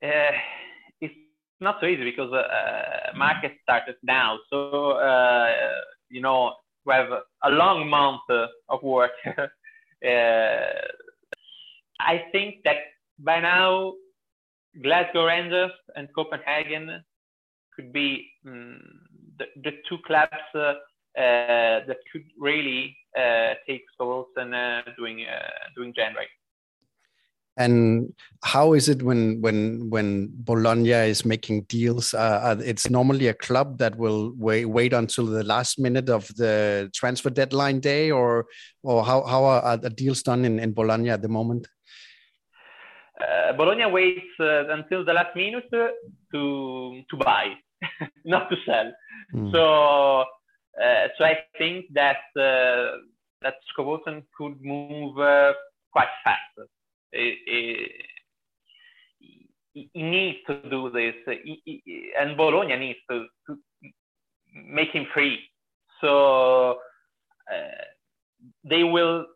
Uh, 0.00 0.30
it's 1.00 1.14
not 1.60 1.78
so 1.80 1.86
easy 1.86 2.04
because 2.04 2.32
uh, 2.32 3.16
market 3.16 3.56
started 3.64 3.96
now, 4.04 4.38
so 4.48 4.92
uh, 4.92 5.52
you 6.08 6.20
know 6.20 6.54
we 6.84 6.94
have 6.94 7.10
a 7.42 7.50
long 7.50 7.90
month 7.90 8.22
of 8.68 8.82
work. 8.84 9.10
Uh, 10.04 10.86
I 12.00 12.24
think 12.32 12.56
that 12.64 12.76
by 13.18 13.40
now, 13.40 13.94
Glasgow 14.82 15.24
Rangers 15.24 15.72
and 15.94 16.08
Copenhagen 16.14 17.02
could 17.74 17.92
be 17.92 18.28
um, 18.46 18.80
the, 19.38 19.46
the, 19.62 19.72
two 19.88 19.98
clubs 20.06 20.32
uh, 20.54 20.58
uh, 20.58 21.84
that 21.86 21.96
could 22.12 22.24
really 22.38 22.96
uh, 23.18 23.54
take 23.66 23.82
Scholes 23.98 24.26
and 24.36 24.54
uh, 24.54 24.82
doing 24.98 25.24
uh, 25.24 25.48
doing 25.74 25.92
January. 25.94 26.28
And 27.56 28.12
how 28.44 28.74
is 28.74 28.88
it 28.88 29.02
when 29.02 29.40
when 29.40 29.88
when 29.88 30.28
Bologna 30.30 30.90
is 30.90 31.24
making 31.24 31.62
deals? 31.62 32.12
Uh, 32.12 32.56
it's 32.62 32.90
normally 32.90 33.28
a 33.28 33.34
club 33.34 33.78
that 33.78 33.96
will 33.96 34.34
wait 34.36 34.66
wait 34.66 34.92
until 34.92 35.24
the 35.24 35.42
last 35.42 35.78
minute 35.78 36.10
of 36.10 36.28
the 36.36 36.90
transfer 36.94 37.30
deadline 37.30 37.80
day, 37.80 38.10
or 38.10 38.46
or 38.82 39.04
how 39.04 39.24
how 39.24 39.44
are, 39.44 39.76
the 39.78 39.88
deals 39.88 40.22
done 40.22 40.44
in, 40.44 40.58
in 40.58 40.74
Bologna 40.74 41.10
at 41.10 41.22
the 41.22 41.28
moment? 41.28 41.66
Uh, 43.18 43.54
Bologna 43.54 43.86
waits 43.86 44.38
uh, 44.38 44.68
until 44.68 45.02
the 45.02 45.14
last 45.14 45.34
minute 45.34 45.64
to 45.70 47.02
to 47.10 47.16
buy, 47.16 47.54
not 48.26 48.50
to 48.50 48.56
sell. 48.66 48.92
Mm. 49.34 49.50
So 49.50 50.24
uh, 50.82 51.08
so 51.16 51.24
I 51.24 51.38
think 51.56 51.86
that 51.94 52.20
uh, 52.36 53.00
that 53.40 53.54
Skovoten 53.72 54.24
could 54.36 54.60
move 54.60 55.18
uh, 55.18 55.54
quite 55.90 56.12
fast 56.22 56.68
needs 59.94 60.38
to 60.46 60.68
do 60.70 60.90
this, 60.90 61.14
and 62.18 62.36
Bologna 62.36 62.76
needs 62.76 62.98
to, 63.10 63.26
to, 63.46 63.58
make 64.68 64.90
him 64.90 65.06
free. 65.12 65.38
So 66.00 66.78
uh, 67.50 67.84
they 68.64 68.84
will 68.84 69.26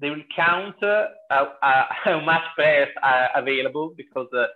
they 0.00 0.10
will 0.10 0.22
count 0.34 0.76
uh, 0.82 1.06
uh, 1.30 1.44
how 2.04 2.20
much 2.20 2.42
players 2.56 2.88
are 3.02 3.28
available 3.34 3.92
because 3.96 4.28
uh, 4.36 4.46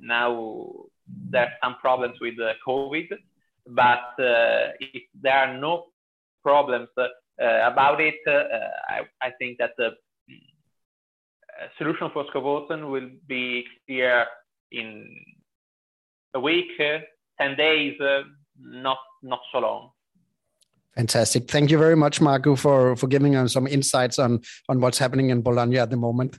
now 0.00 0.70
there 1.30 1.42
are 1.42 1.52
some 1.62 1.76
problems 1.80 2.16
with 2.20 2.36
the 2.36 2.52
COVID. 2.66 3.08
But 3.68 4.22
uh, 4.22 4.72
if 4.80 5.02
there 5.20 5.34
are 5.34 5.58
no 5.58 5.86
problems 6.42 6.88
uh, 6.98 7.06
about 7.38 8.00
it, 8.00 8.14
I, 8.26 9.02
I, 9.20 9.30
think 9.38 9.58
that 9.58 9.70
the 9.78 9.90
solution 11.78 12.10
for 12.12 12.24
Skavoten 12.24 12.90
will 12.90 13.10
be 13.26 13.64
clear 13.86 14.26
in 14.70 15.08
a 16.34 16.40
week, 16.40 16.70
uh, 16.80 16.98
10 17.40 17.56
days, 17.56 18.00
uh, 18.00 18.22
not, 18.58 18.98
not 19.22 19.40
so 19.52 19.58
long. 19.58 19.90
Fantastic. 20.96 21.50
Thank 21.50 21.70
you 21.70 21.78
very 21.78 21.96
much, 21.96 22.20
Marco, 22.20 22.54
for, 22.54 22.96
for 22.96 23.06
giving 23.06 23.34
us 23.34 23.52
some 23.52 23.66
insights 23.66 24.18
on, 24.18 24.40
on 24.68 24.80
what's 24.80 24.98
happening 24.98 25.30
in 25.30 25.42
Bologna 25.42 25.78
at 25.78 25.90
the 25.90 25.96
moment. 25.96 26.38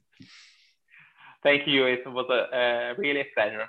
Thank 1.41 1.67
you. 1.67 1.85
It 1.85 2.05
was 2.05 2.25
a, 2.29 2.55
a 2.55 2.93
really 2.97 3.25
pleasure. 3.35 3.67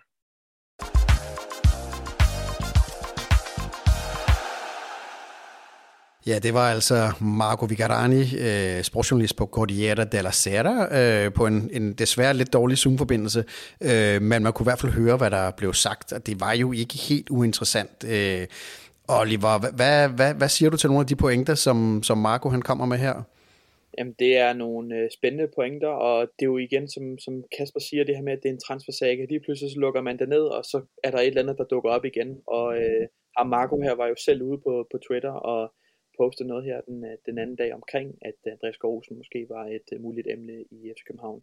Ja, 6.26 6.38
det 6.38 6.54
var 6.54 6.70
altså 6.70 6.94
Marco 7.20 7.66
Vigarani, 7.66 8.22
øh, 8.46 8.82
sportsjournalist 8.82 9.36
på 9.36 9.46
Cordiera 9.46 10.04
della 10.04 10.30
Sera, 10.30 10.76
øh, 10.98 11.32
på 11.32 11.46
en, 11.46 11.70
en 11.72 11.92
desværre 11.92 12.34
lidt 12.34 12.52
dårlig 12.52 12.78
Zoom-forbindelse, 12.78 13.44
øh, 13.82 14.22
men 14.22 14.42
man 14.42 14.52
kunne 14.52 14.64
i 14.64 14.70
hvert 14.70 14.80
fald 14.80 14.92
høre, 14.92 15.16
hvad 15.16 15.30
der 15.30 15.50
blev 15.50 15.72
sagt, 15.72 16.12
og 16.12 16.26
det 16.26 16.40
var 16.40 16.52
jo 16.52 16.72
ikke 16.72 16.96
helt 17.08 17.30
uinteressant. 17.30 18.04
Øh, 18.08 18.46
Oliver, 19.08 19.58
hvad, 19.76 20.08
hvad, 20.08 20.34
hvad 20.34 20.48
siger 20.48 20.70
du 20.70 20.76
til 20.76 20.88
nogle 20.90 21.00
af 21.00 21.06
de 21.06 21.16
pointer, 21.16 21.54
som, 21.54 22.02
som 22.02 22.18
Marco 22.18 22.48
han 22.48 22.62
kommer 22.62 22.86
med 22.86 22.98
her? 22.98 23.22
Jamen, 23.98 24.14
det 24.18 24.36
er 24.38 24.52
nogle 24.52 24.96
øh, 24.96 25.10
spændende 25.18 25.48
pointer, 25.54 25.88
og 25.88 26.28
det 26.38 26.42
er 26.44 26.50
jo 26.54 26.58
igen, 26.58 26.88
som, 26.88 27.18
som 27.18 27.34
Kasper 27.58 27.80
siger, 27.80 28.04
det 28.04 28.16
her 28.16 28.22
med, 28.22 28.32
at 28.32 28.38
det 28.42 28.48
er 28.48 28.52
en 28.52 28.66
transfersaga. 28.66 29.24
Lige 29.28 29.40
pludselig 29.44 29.70
så 29.72 29.80
lukker 29.80 30.00
man 30.00 30.18
det 30.18 30.28
ned, 30.28 30.44
og 30.56 30.64
så 30.64 30.80
er 31.04 31.10
der 31.10 31.18
et 31.18 31.26
eller 31.26 31.42
andet, 31.42 31.58
der 31.58 31.64
dukker 31.64 31.90
op 31.90 32.04
igen. 32.04 32.30
Og 32.46 32.76
øh, 32.76 33.02
Marco 33.46 33.80
her 33.80 33.94
var 33.94 34.06
jo 34.06 34.14
selv 34.24 34.42
ude 34.42 34.58
på, 34.66 34.86
på 34.92 34.98
Twitter, 35.08 35.32
og 35.32 35.72
postet 36.16 36.46
noget 36.46 36.64
her 36.64 36.80
den, 36.80 37.04
øh, 37.04 37.16
den 37.26 37.38
anden 37.38 37.56
dag 37.56 37.74
omkring, 37.74 38.18
at 38.22 38.34
øh, 38.46 38.52
Andreas 38.52 38.78
Gårdsen 38.78 39.16
måske 39.16 39.46
var 39.48 39.66
et 39.66 39.88
uh, 39.96 40.02
muligt 40.02 40.28
emne 40.30 40.62
i 40.70 40.92
FC 40.96 41.04
København. 41.06 41.42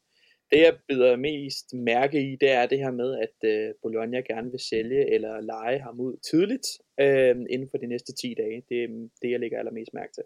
det 0.52 0.60
jeg 0.60 0.78
bider 0.88 1.16
mest 1.16 1.74
mærke 1.74 2.32
i, 2.32 2.36
det 2.36 2.52
er 2.52 2.66
det 2.66 2.78
her 2.78 2.92
med, 2.92 3.20
at 3.26 3.50
øh, 3.50 3.74
Bologna 3.82 4.20
gerne 4.20 4.52
vil 4.52 4.60
sælge 4.60 5.14
eller 5.14 5.42
lege 5.42 5.80
ham 5.80 6.00
ud 6.00 6.18
tidligt 6.32 6.68
øh, 7.00 7.36
inden 7.50 7.70
for 7.70 7.78
de 7.78 7.88
næste 7.88 8.14
10 8.14 8.34
dage. 8.38 8.64
Det 8.70 8.84
er 8.84 8.88
det, 9.22 9.32
jeg 9.32 9.40
lægger 9.40 9.60
allermest 9.60 9.94
mærke 9.94 10.14
til. 10.14 10.24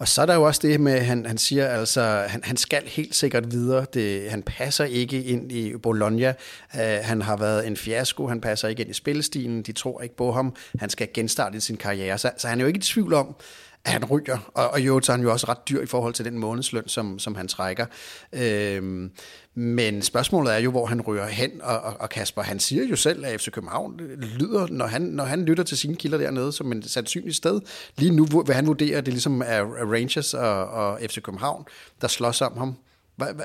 Og 0.00 0.08
så 0.08 0.22
er 0.22 0.26
der 0.26 0.34
jo 0.34 0.42
også 0.42 0.60
det 0.62 0.80
med, 0.80 1.00
han, 1.00 1.26
han 1.26 1.38
siger 1.38 1.68
altså, 1.68 2.24
han, 2.28 2.40
han 2.44 2.56
skal 2.56 2.82
helt 2.86 3.14
sikkert 3.14 3.52
videre. 3.52 3.86
Det, 3.94 4.30
han 4.30 4.42
passer 4.42 4.84
ikke 4.84 5.24
ind 5.24 5.52
i 5.52 5.76
Bologna. 5.76 6.34
Uh, 6.74 6.80
han 6.80 7.22
har 7.22 7.36
været 7.36 7.66
en 7.66 7.76
fiasko, 7.76 8.26
han 8.26 8.40
passer 8.40 8.68
ikke 8.68 8.82
ind 8.82 8.90
i 8.90 8.94
spillestilen, 8.94 9.62
de 9.62 9.72
tror 9.72 10.02
ikke 10.02 10.16
på 10.16 10.32
ham. 10.32 10.54
Han 10.78 10.90
skal 10.90 11.08
genstarte 11.14 11.60
sin 11.60 11.76
karriere, 11.76 12.18
så, 12.18 12.30
så 12.36 12.48
han 12.48 12.58
er 12.58 12.62
jo 12.62 12.66
ikke 12.66 12.78
i 12.78 12.82
tvivl 12.82 13.14
om, 13.14 13.36
at 13.84 13.92
han 13.92 14.04
ryger, 14.04 14.50
og, 14.54 14.70
og 14.70 14.80
jo, 14.80 15.00
så 15.00 15.12
er 15.12 15.16
han 15.16 15.24
jo 15.24 15.32
også 15.32 15.46
ret 15.48 15.68
dyr 15.68 15.82
i 15.82 15.86
forhold 15.86 16.14
til 16.14 16.24
den 16.24 16.38
månedsløn, 16.38 16.88
som, 16.88 17.18
som 17.18 17.34
han 17.34 17.48
trækker. 17.48 17.86
Øhm, 18.32 19.10
men 19.54 20.02
spørgsmålet 20.02 20.54
er 20.54 20.58
jo, 20.58 20.70
hvor 20.70 20.86
han 20.86 21.00
ryger 21.00 21.26
hen, 21.26 21.50
og, 21.62 21.80
og, 21.80 21.96
og 22.00 22.08
Kasper, 22.08 22.42
han 22.42 22.60
siger 22.60 22.84
jo 22.84 22.96
selv, 22.96 23.24
at 23.26 23.40
FC 23.40 23.50
København 23.50 24.00
lyder, 24.38 24.66
når 24.70 24.86
han, 24.86 25.02
når 25.02 25.24
han 25.24 25.44
lytter 25.44 25.64
til 25.64 25.78
sine 25.78 25.96
kilder 25.96 26.18
dernede, 26.18 26.52
som 26.52 26.72
en 26.72 26.82
sandsynligt 26.82 27.36
sted. 27.36 27.60
Lige 27.96 28.16
nu 28.16 28.24
vil 28.46 28.54
han 28.54 28.66
vurdere, 28.66 28.96
at 28.96 29.06
det 29.06 29.14
ligesom 29.14 29.42
er 29.46 29.62
Rangers 29.92 30.34
og, 30.34 30.66
og 30.66 31.00
FC 31.00 31.22
København, 31.22 31.64
der 32.00 32.08
slås 32.08 32.40
om 32.40 32.56
ham. 32.56 32.76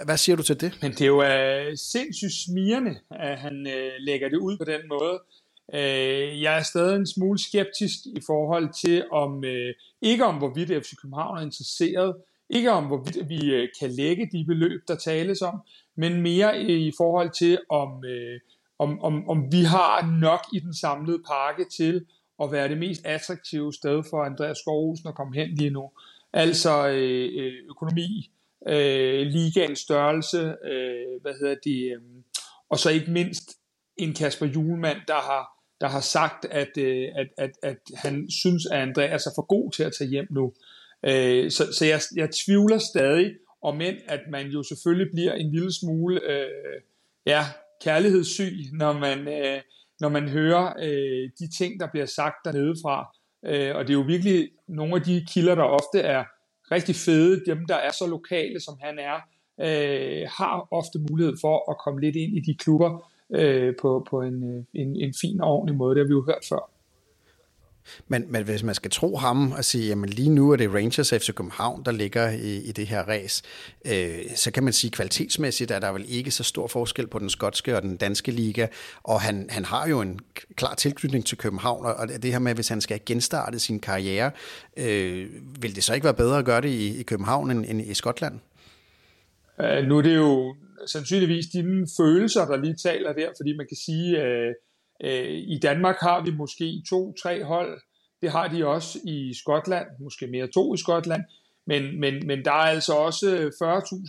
Hvad 0.05 0.17
siger 0.17 0.35
du 0.35 0.43
til 0.43 0.61
det? 0.61 0.77
Men 0.81 0.91
det 0.91 1.01
er 1.01 1.05
jo 1.05 1.19
uh, 1.19 1.73
sindssygt 1.75 2.33
smirende, 2.45 2.95
at 3.11 3.37
han 3.37 3.67
uh, 3.67 4.05
lægger 4.05 4.29
det 4.29 4.37
ud 4.37 4.57
på 4.57 4.63
den 4.63 4.81
måde. 4.89 5.19
Øh, 5.73 6.41
jeg 6.41 6.57
er 6.57 6.63
stadig 6.63 6.95
en 6.95 7.07
smule 7.07 7.39
skeptisk 7.39 7.99
i 8.05 8.21
forhold 8.25 8.69
til, 8.81 9.05
om 9.11 9.43
øh, 9.43 9.73
ikke 10.01 10.25
om 10.25 10.35
hvorvidt 10.35 10.85
FC 10.85 10.95
København 11.01 11.37
er 11.37 11.41
interesseret, 11.41 12.15
ikke 12.49 12.71
om 12.71 12.85
hvorvidt 12.85 13.29
vi 13.29 13.53
øh, 13.53 13.69
kan 13.79 13.91
lægge 13.91 14.29
de 14.31 14.45
beløb, 14.47 14.81
der 14.87 14.95
tales 14.95 15.41
om, 15.41 15.61
men 15.97 16.21
mere 16.21 16.61
i 16.61 16.91
forhold 16.97 17.29
til, 17.29 17.59
om, 17.69 18.05
øh, 18.05 18.39
om, 18.79 19.01
om, 19.01 19.29
om 19.29 19.51
vi 19.51 19.63
har 19.63 20.17
nok 20.19 20.39
i 20.53 20.59
den 20.59 20.73
samlede 20.73 21.23
pakke 21.27 21.65
til 21.77 22.05
at 22.43 22.51
være 22.51 22.69
det 22.69 22.77
mest 22.77 23.05
attraktive 23.05 23.73
sted 23.73 24.03
for 24.09 24.23
Andreas 24.23 24.57
Skovhusen 24.57 25.07
at 25.09 25.15
komme 25.15 25.35
hen 25.35 25.55
lige 25.55 25.69
nu. 25.69 25.91
Altså 26.33 26.87
øh, 26.87 27.45
øh, 27.45 27.53
økonomi, 27.69 28.31
øh, 28.67 29.27
ligaens 29.27 29.79
størrelse, 29.79 30.55
øh, 30.65 31.21
hvad 31.21 31.33
hedder 31.39 31.55
det, 31.63 31.91
øh, 31.95 32.01
og 32.69 32.79
så 32.79 32.89
ikke 32.89 33.11
mindst 33.11 33.51
en 33.97 34.13
Kasper 34.13 34.45
Julemand, 34.45 34.97
der 35.07 35.13
har, 35.13 35.54
der 35.81 35.87
har 35.87 35.99
sagt, 35.99 36.45
at, 36.45 36.77
øh, 36.77 37.07
at, 37.15 37.27
at, 37.37 37.51
at 37.63 37.77
han 37.95 38.31
synes, 38.31 38.65
at 38.65 38.79
Andreas 38.79 39.25
er 39.25 39.31
for 39.35 39.45
god 39.45 39.71
til 39.71 39.83
at 39.83 39.93
tage 39.97 40.09
hjem 40.09 40.27
nu. 40.31 40.53
Øh, 41.03 41.51
så 41.51 41.73
så 41.73 41.85
jeg, 41.85 42.01
jeg 42.15 42.29
tvivler 42.45 42.77
stadig, 42.77 43.33
om 43.61 43.81
end 43.81 43.97
at 44.07 44.19
man 44.31 44.47
jo 44.47 44.63
selvfølgelig 44.63 45.11
bliver 45.13 45.33
en 45.33 45.51
lille 45.51 45.73
smule 45.73 46.21
øh, 46.31 46.81
ja, 47.25 47.45
kærlighedssyg, 47.81 48.53
når 48.73 48.93
man, 48.93 49.27
øh, 49.27 49.61
når 49.99 50.09
man 50.09 50.29
hører 50.29 50.73
øh, 50.79 51.29
de 51.39 51.57
ting, 51.57 51.79
der 51.79 51.87
bliver 51.91 52.05
sagt 52.05 52.35
dernede 52.45 52.75
fra. 52.83 53.15
Øh, 53.45 53.75
og 53.75 53.83
det 53.83 53.89
er 53.89 53.97
jo 53.97 54.05
virkelig 54.07 54.49
nogle 54.67 54.95
af 54.95 55.01
de 55.01 55.25
kilder, 55.33 55.55
der 55.55 55.63
ofte 55.63 55.99
er 55.99 56.23
rigtig 56.71 56.95
fede, 56.95 57.45
dem 57.45 57.65
der 57.67 57.75
er 57.75 57.91
så 57.91 58.07
lokale, 58.07 58.59
som 58.59 58.75
han 58.81 58.99
er, 58.99 59.15
øh, 59.59 60.27
har 60.37 60.67
ofte 60.71 60.99
mulighed 61.09 61.35
for 61.41 61.71
at 61.71 61.77
komme 61.85 62.01
lidt 62.01 62.15
ind 62.15 62.37
i 62.37 62.39
de 62.39 62.57
klubber 62.57 63.11
øh, 63.33 63.73
på, 63.81 64.07
på 64.09 64.21
en, 64.21 64.43
øh, 64.43 64.63
en, 64.73 64.95
en 64.95 65.13
fin 65.21 65.41
og 65.41 65.47
ordentlig 65.47 65.77
måde. 65.77 65.95
Det 65.95 66.01
har 66.01 66.07
vi 66.07 66.11
jo 66.11 66.25
hørt 66.25 66.45
før. 66.49 66.71
Men, 68.07 68.25
men 68.31 68.43
hvis 68.43 68.63
man 68.63 68.75
skal 68.75 68.91
tro 68.91 69.17
ham 69.17 69.51
og 69.51 69.65
sige, 69.65 69.87
jamen 69.87 70.09
lige 70.09 70.29
nu 70.29 70.51
er 70.51 70.55
det 70.55 70.73
Rangers 70.73 71.09
FC 71.09 71.33
København, 71.33 71.83
der 71.85 71.91
ligger 71.91 72.29
i, 72.29 72.57
i 72.57 72.71
det 72.71 72.87
her 72.87 73.03
race, 73.03 73.43
øh, 73.85 74.17
så 74.35 74.51
kan 74.51 74.63
man 74.63 74.73
sige 74.73 74.91
kvalitetsmæssigt, 74.91 75.71
at 75.71 75.81
der 75.81 75.87
er 75.87 75.91
vel 75.91 76.05
ikke 76.07 76.31
så 76.31 76.43
stor 76.43 76.67
forskel 76.67 77.07
på 77.07 77.19
den 77.19 77.29
skotske 77.29 77.75
og 77.75 77.81
den 77.81 77.97
danske 77.97 78.31
liga, 78.31 78.67
og 79.03 79.21
han, 79.21 79.47
han 79.49 79.65
har 79.65 79.87
jo 79.87 80.01
en 80.01 80.19
klar 80.55 80.75
tilknytning 80.75 81.25
til 81.25 81.37
København, 81.37 81.85
og 81.85 82.07
det 82.23 82.31
her 82.31 82.39
med, 82.39 82.55
hvis 82.55 82.69
han 82.69 82.81
skal 82.81 82.99
genstarte 83.05 83.59
sin 83.59 83.79
karriere, 83.79 84.31
øh, 84.77 85.27
vil 85.61 85.75
det 85.75 85.83
så 85.83 85.93
ikke 85.93 86.03
være 86.03 86.13
bedre 86.13 86.37
at 86.37 86.45
gøre 86.45 86.61
det 86.61 86.69
i, 86.69 86.99
i 86.99 87.03
København 87.03 87.51
end, 87.51 87.65
end 87.67 87.81
i 87.81 87.93
Skotland? 87.93 88.39
Uh, 89.59 89.87
nu 89.87 89.97
er 89.97 90.01
det 90.01 90.15
jo 90.15 90.55
sandsynligvis 90.87 91.45
dine 91.53 91.87
følelser, 91.97 92.45
der 92.45 92.57
lige 92.57 92.75
taler 92.75 93.13
der, 93.13 93.29
fordi 93.37 93.57
man 93.57 93.67
kan 93.67 93.77
sige, 93.77 94.21
uh, 94.21 94.53
Øh, 95.03 95.43
I 95.47 95.59
Danmark 95.61 95.95
har 96.01 96.23
vi 96.23 96.31
måske 96.31 96.83
to-tre 96.89 97.43
hold. 97.43 97.81
Det 98.21 98.31
har 98.31 98.47
de 98.47 98.67
også 98.67 98.99
i 99.05 99.33
Skotland, 99.33 99.87
måske 99.99 100.27
mere 100.27 100.47
to 100.47 100.73
i 100.73 100.77
Skotland. 100.77 101.23
Men, 101.67 101.99
men, 101.99 102.27
men 102.27 102.45
der 102.45 102.51
er 102.51 102.69
altså 102.75 102.93
også 102.93 103.51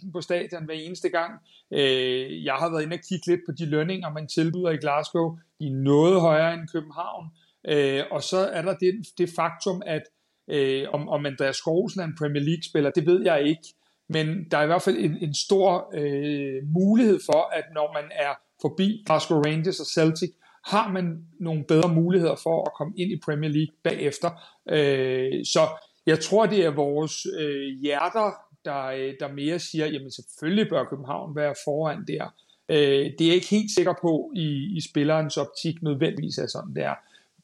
40.000 0.04 0.12
på 0.12 0.20
stadion 0.20 0.64
hver 0.64 0.74
eneste 0.74 1.08
gang. 1.08 1.32
Øh, 1.72 2.44
jeg 2.44 2.54
har 2.54 2.70
været 2.70 2.82
inde 2.82 2.94
og 2.94 3.00
kigge 3.08 3.26
lidt 3.26 3.40
på 3.46 3.52
de 3.52 3.66
lønninger, 3.66 4.12
man 4.12 4.28
tilbyder 4.28 4.70
i 4.70 4.76
Glasgow. 4.76 5.38
De 5.60 5.66
er 5.66 5.74
noget 5.74 6.20
højere 6.20 6.54
end 6.54 6.68
København. 6.68 7.26
Øh, 7.68 8.02
og 8.10 8.22
så 8.22 8.36
er 8.36 8.62
der 8.62 8.76
det, 8.76 8.94
det 9.18 9.30
faktum, 9.36 9.82
at 9.86 10.02
øh, 10.50 10.86
om, 10.92 11.08
om 11.08 11.26
Andreas 11.26 11.56
Skovsen 11.56 12.00
er 12.00 12.04
en 12.04 12.16
Premier 12.18 12.42
League-spiller, 12.42 12.90
det 12.90 13.06
ved 13.06 13.22
jeg 13.22 13.42
ikke. 13.42 13.74
Men 14.08 14.46
der 14.50 14.58
er 14.58 14.62
i 14.62 14.66
hvert 14.66 14.82
fald 14.82 14.96
en, 14.96 15.16
en 15.20 15.34
stor 15.34 15.90
øh, 15.94 16.62
mulighed 16.64 17.20
for, 17.26 17.50
at 17.52 17.64
når 17.74 17.92
man 17.92 18.10
er 18.12 18.34
forbi 18.62 19.02
Glasgow 19.06 19.42
Rangers 19.42 19.80
og 19.80 19.86
Celtic, 19.86 20.30
har 20.66 20.92
man 20.92 21.24
nogle 21.40 21.64
bedre 21.64 21.94
muligheder 21.94 22.36
for 22.42 22.64
at 22.64 22.72
komme 22.74 22.94
ind 22.96 23.12
i 23.12 23.20
Premier 23.24 23.50
League 23.50 23.74
bagefter. 23.82 24.30
Øh, 24.68 25.44
så 25.44 25.60
jeg 26.06 26.20
tror, 26.20 26.46
det 26.46 26.64
er 26.64 26.70
vores 26.70 27.26
øh, 27.38 27.80
hjerter, 27.80 28.32
der, 28.64 28.84
øh, 28.84 29.14
der 29.20 29.32
mere 29.32 29.58
siger, 29.58 29.86
jamen 29.86 30.10
selvfølgelig 30.10 30.68
bør 30.68 30.84
København 30.84 31.36
være 31.36 31.54
foran 31.64 32.04
der. 32.08 32.34
Øh, 32.68 33.12
det 33.18 33.20
er 33.20 33.26
jeg 33.26 33.34
ikke 33.34 33.46
helt 33.46 33.70
sikker 33.70 33.94
på 34.02 34.32
i, 34.36 34.76
i 34.76 34.80
spillerens 34.80 35.36
optik 35.36 35.82
nødvendigvis 35.82 36.38
er 36.38 36.46
sådan 36.46 36.74
det 36.74 36.84
er. 36.84 36.94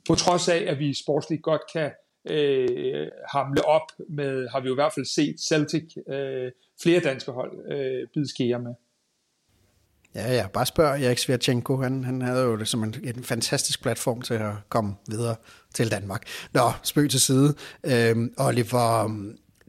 På 0.09 0.15
trods 0.15 0.49
af, 0.49 0.65
at 0.69 0.79
vi 0.79 0.95
sportsligt 0.95 1.43
godt 1.43 1.63
kan 1.73 1.91
øh, 2.31 3.09
hamle 3.33 3.65
op 3.65 3.87
med, 4.09 4.49
har 4.49 4.61
vi 4.61 4.69
jo 4.69 4.75
i 4.75 4.81
hvert 4.81 4.93
fald 4.93 5.07
set 5.07 5.41
Celtic, 5.41 5.97
øh, 6.09 6.51
flere 6.83 7.01
danske 7.01 7.33
hold 7.33 7.73
øh, 7.73 8.09
bide 8.15 8.29
skære 8.29 8.59
med. 8.59 8.75
Ja, 10.15 10.35
ja, 10.35 10.47
bare 10.49 10.67
spørg 10.67 11.03
Erik 11.03 11.19
Svirchenko. 11.19 11.77
Han, 11.77 12.05
han 12.05 12.23
havde 12.23 12.43
jo 12.43 12.57
det 12.57 12.69
som 12.69 12.83
en, 12.83 12.95
en 13.05 13.25
fantastisk 13.25 13.83
platform 13.83 14.23
til 14.23 14.35
at 14.35 14.53
komme 14.69 14.95
videre 15.09 15.37
til 15.75 15.91
Danmark. 15.91 16.27
Nå, 16.53 16.73
spøg 16.83 17.11
til 17.11 17.21
side. 17.21 17.55
Øhm, 17.85 18.35
Oliver, 18.39 19.05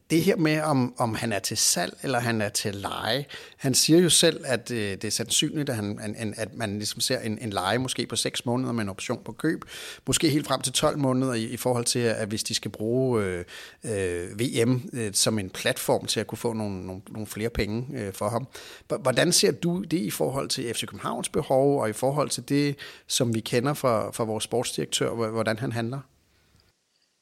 det 0.09 0.21
her 0.21 0.35
med, 0.35 0.61
om, 0.61 0.93
om 0.97 1.15
han 1.15 1.33
er 1.33 1.39
til 1.39 1.57
salg 1.57 1.97
eller 2.03 2.19
han 2.19 2.41
er 2.41 2.49
til 2.49 2.75
leje. 2.75 3.25
Han 3.57 3.73
siger 3.73 3.99
jo 3.99 4.09
selv, 4.09 4.43
at 4.45 4.71
øh, 4.71 4.91
det 4.91 5.03
er 5.03 5.11
sandsynligt, 5.11 5.69
at, 5.69 5.75
han, 5.75 6.15
en, 6.19 6.33
at 6.37 6.53
man 6.53 6.73
ligesom 6.77 6.99
ser 6.99 7.19
en, 7.19 7.37
en 7.41 7.49
leje 7.49 7.77
måske 7.77 8.07
på 8.07 8.15
6 8.15 8.45
måneder 8.45 8.71
med 8.71 8.83
en 8.83 8.89
option 8.89 9.21
på 9.25 9.31
køb. 9.31 9.61
Måske 10.07 10.29
helt 10.29 10.47
frem 10.47 10.61
til 10.61 10.73
12 10.73 10.97
måneder 10.97 11.33
i, 11.33 11.43
i 11.43 11.57
forhold 11.57 11.85
til, 11.85 11.99
at 11.99 12.27
hvis 12.27 12.43
de 12.43 12.53
skal 12.53 12.71
bruge 12.71 13.23
øh, 13.23 13.45
øh, 13.83 14.39
VM 14.39 14.89
øh, 14.93 15.13
som 15.13 15.39
en 15.39 15.49
platform 15.49 16.05
til 16.05 16.19
at 16.19 16.27
kunne 16.27 16.37
få 16.37 16.53
nogle, 16.53 16.85
nogle, 16.85 17.01
nogle 17.09 17.27
flere 17.27 17.49
penge 17.49 17.87
øh, 17.99 18.13
for 18.13 18.29
ham. 18.29 18.47
Hvordan 19.01 19.31
ser 19.31 19.51
du 19.51 19.81
det 19.81 19.99
i 19.99 20.09
forhold 20.09 20.49
til 20.49 20.73
FC 20.73 20.85
Københavns 20.85 21.29
behov 21.29 21.81
og 21.81 21.89
i 21.89 21.93
forhold 21.93 22.29
til 22.29 22.49
det, 22.49 22.75
som 23.07 23.35
vi 23.35 23.39
kender 23.39 23.73
fra, 23.73 24.11
fra 24.11 24.23
vores 24.23 24.43
sportsdirektør, 24.43 25.09
hvordan 25.29 25.59
han 25.59 25.71
handler? 25.71 25.99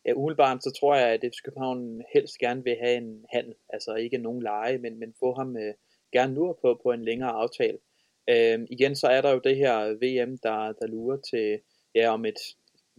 Ja, 0.06 0.14
umiddelbart 0.14 0.64
så 0.64 0.72
tror 0.80 0.96
jeg, 0.96 1.08
at 1.08 1.20
FC 1.22 1.38
København 1.46 2.02
helst 2.14 2.38
gerne 2.38 2.64
vil 2.64 2.78
have 2.82 2.98
en 2.98 3.26
handel, 3.30 3.56
altså 3.70 3.96
ikke 3.96 4.18
nogen 4.18 4.44
leje, 4.44 4.78
men, 4.78 5.00
men 5.00 5.14
få 5.20 5.34
ham 5.34 5.58
øh, 5.58 5.74
gerne 6.12 6.34
nu 6.34 6.56
på, 6.62 6.80
på 6.84 6.92
en 6.92 7.06
længere 7.06 7.30
aftale. 7.30 7.78
Øhm, 8.30 8.68
igen 8.70 8.96
så 8.96 9.08
er 9.08 9.22
der 9.22 9.32
jo 9.32 9.42
det 9.44 9.56
her 9.56 9.76
VM, 9.90 10.38
der, 10.44 10.74
der 10.80 10.88
lurer 10.88 11.18
til 11.18 11.60
ja, 11.96 12.14
om 12.14 12.26
et 12.26 12.40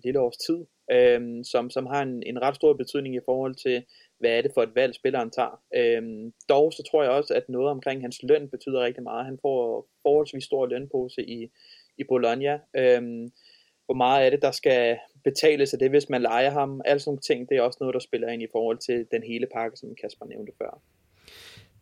lille 0.04 0.20
års 0.20 0.36
tid, 0.36 0.66
øhm, 0.92 1.44
som, 1.44 1.70
som 1.70 1.86
har 1.86 2.02
en, 2.02 2.22
en 2.22 2.42
ret 2.42 2.56
stor 2.56 2.72
betydning 2.72 3.14
i 3.16 3.24
forhold 3.24 3.54
til, 3.54 3.84
hvad 4.18 4.30
er 4.30 4.42
det 4.42 4.50
for 4.54 4.62
et 4.62 4.74
valg, 4.74 4.94
spilleren 4.94 5.30
tager. 5.30 5.62
Øhm, 5.74 6.32
dog 6.48 6.72
så 6.72 6.82
tror 6.90 7.02
jeg 7.02 7.12
også, 7.12 7.34
at 7.34 7.48
noget 7.48 7.70
omkring 7.70 8.02
hans 8.02 8.22
løn 8.22 8.48
betyder 8.48 8.80
rigtig 8.80 9.02
meget. 9.02 9.24
Han 9.24 9.38
får 9.42 9.86
forholdsvis 10.02 10.44
stor 10.44 10.66
lønpose 10.66 11.22
i, 11.22 11.50
i 11.98 12.04
Bologna. 12.08 12.60
Øhm, 12.76 13.32
hvor 13.86 13.94
meget 13.94 14.24
af 14.24 14.30
det, 14.30 14.42
der 14.42 14.50
skal 14.50 14.98
betales 15.24 15.72
af 15.72 15.78
det, 15.78 15.90
hvis 15.90 16.08
man 16.08 16.22
leger 16.22 16.50
ham. 16.50 16.80
Alle 16.84 17.00
sådan 17.00 17.10
nogle 17.10 17.20
ting, 17.20 17.48
det 17.48 17.56
er 17.56 17.62
også 17.62 17.78
noget, 17.80 17.94
der 17.94 18.00
spiller 18.00 18.28
ind 18.28 18.42
i 18.42 18.52
forhold 18.52 18.78
til 18.78 19.06
den 19.10 19.22
hele 19.22 19.46
pakke, 19.54 19.76
som 19.76 19.94
Kasper 20.02 20.26
nævnte 20.26 20.52
før. 20.58 20.82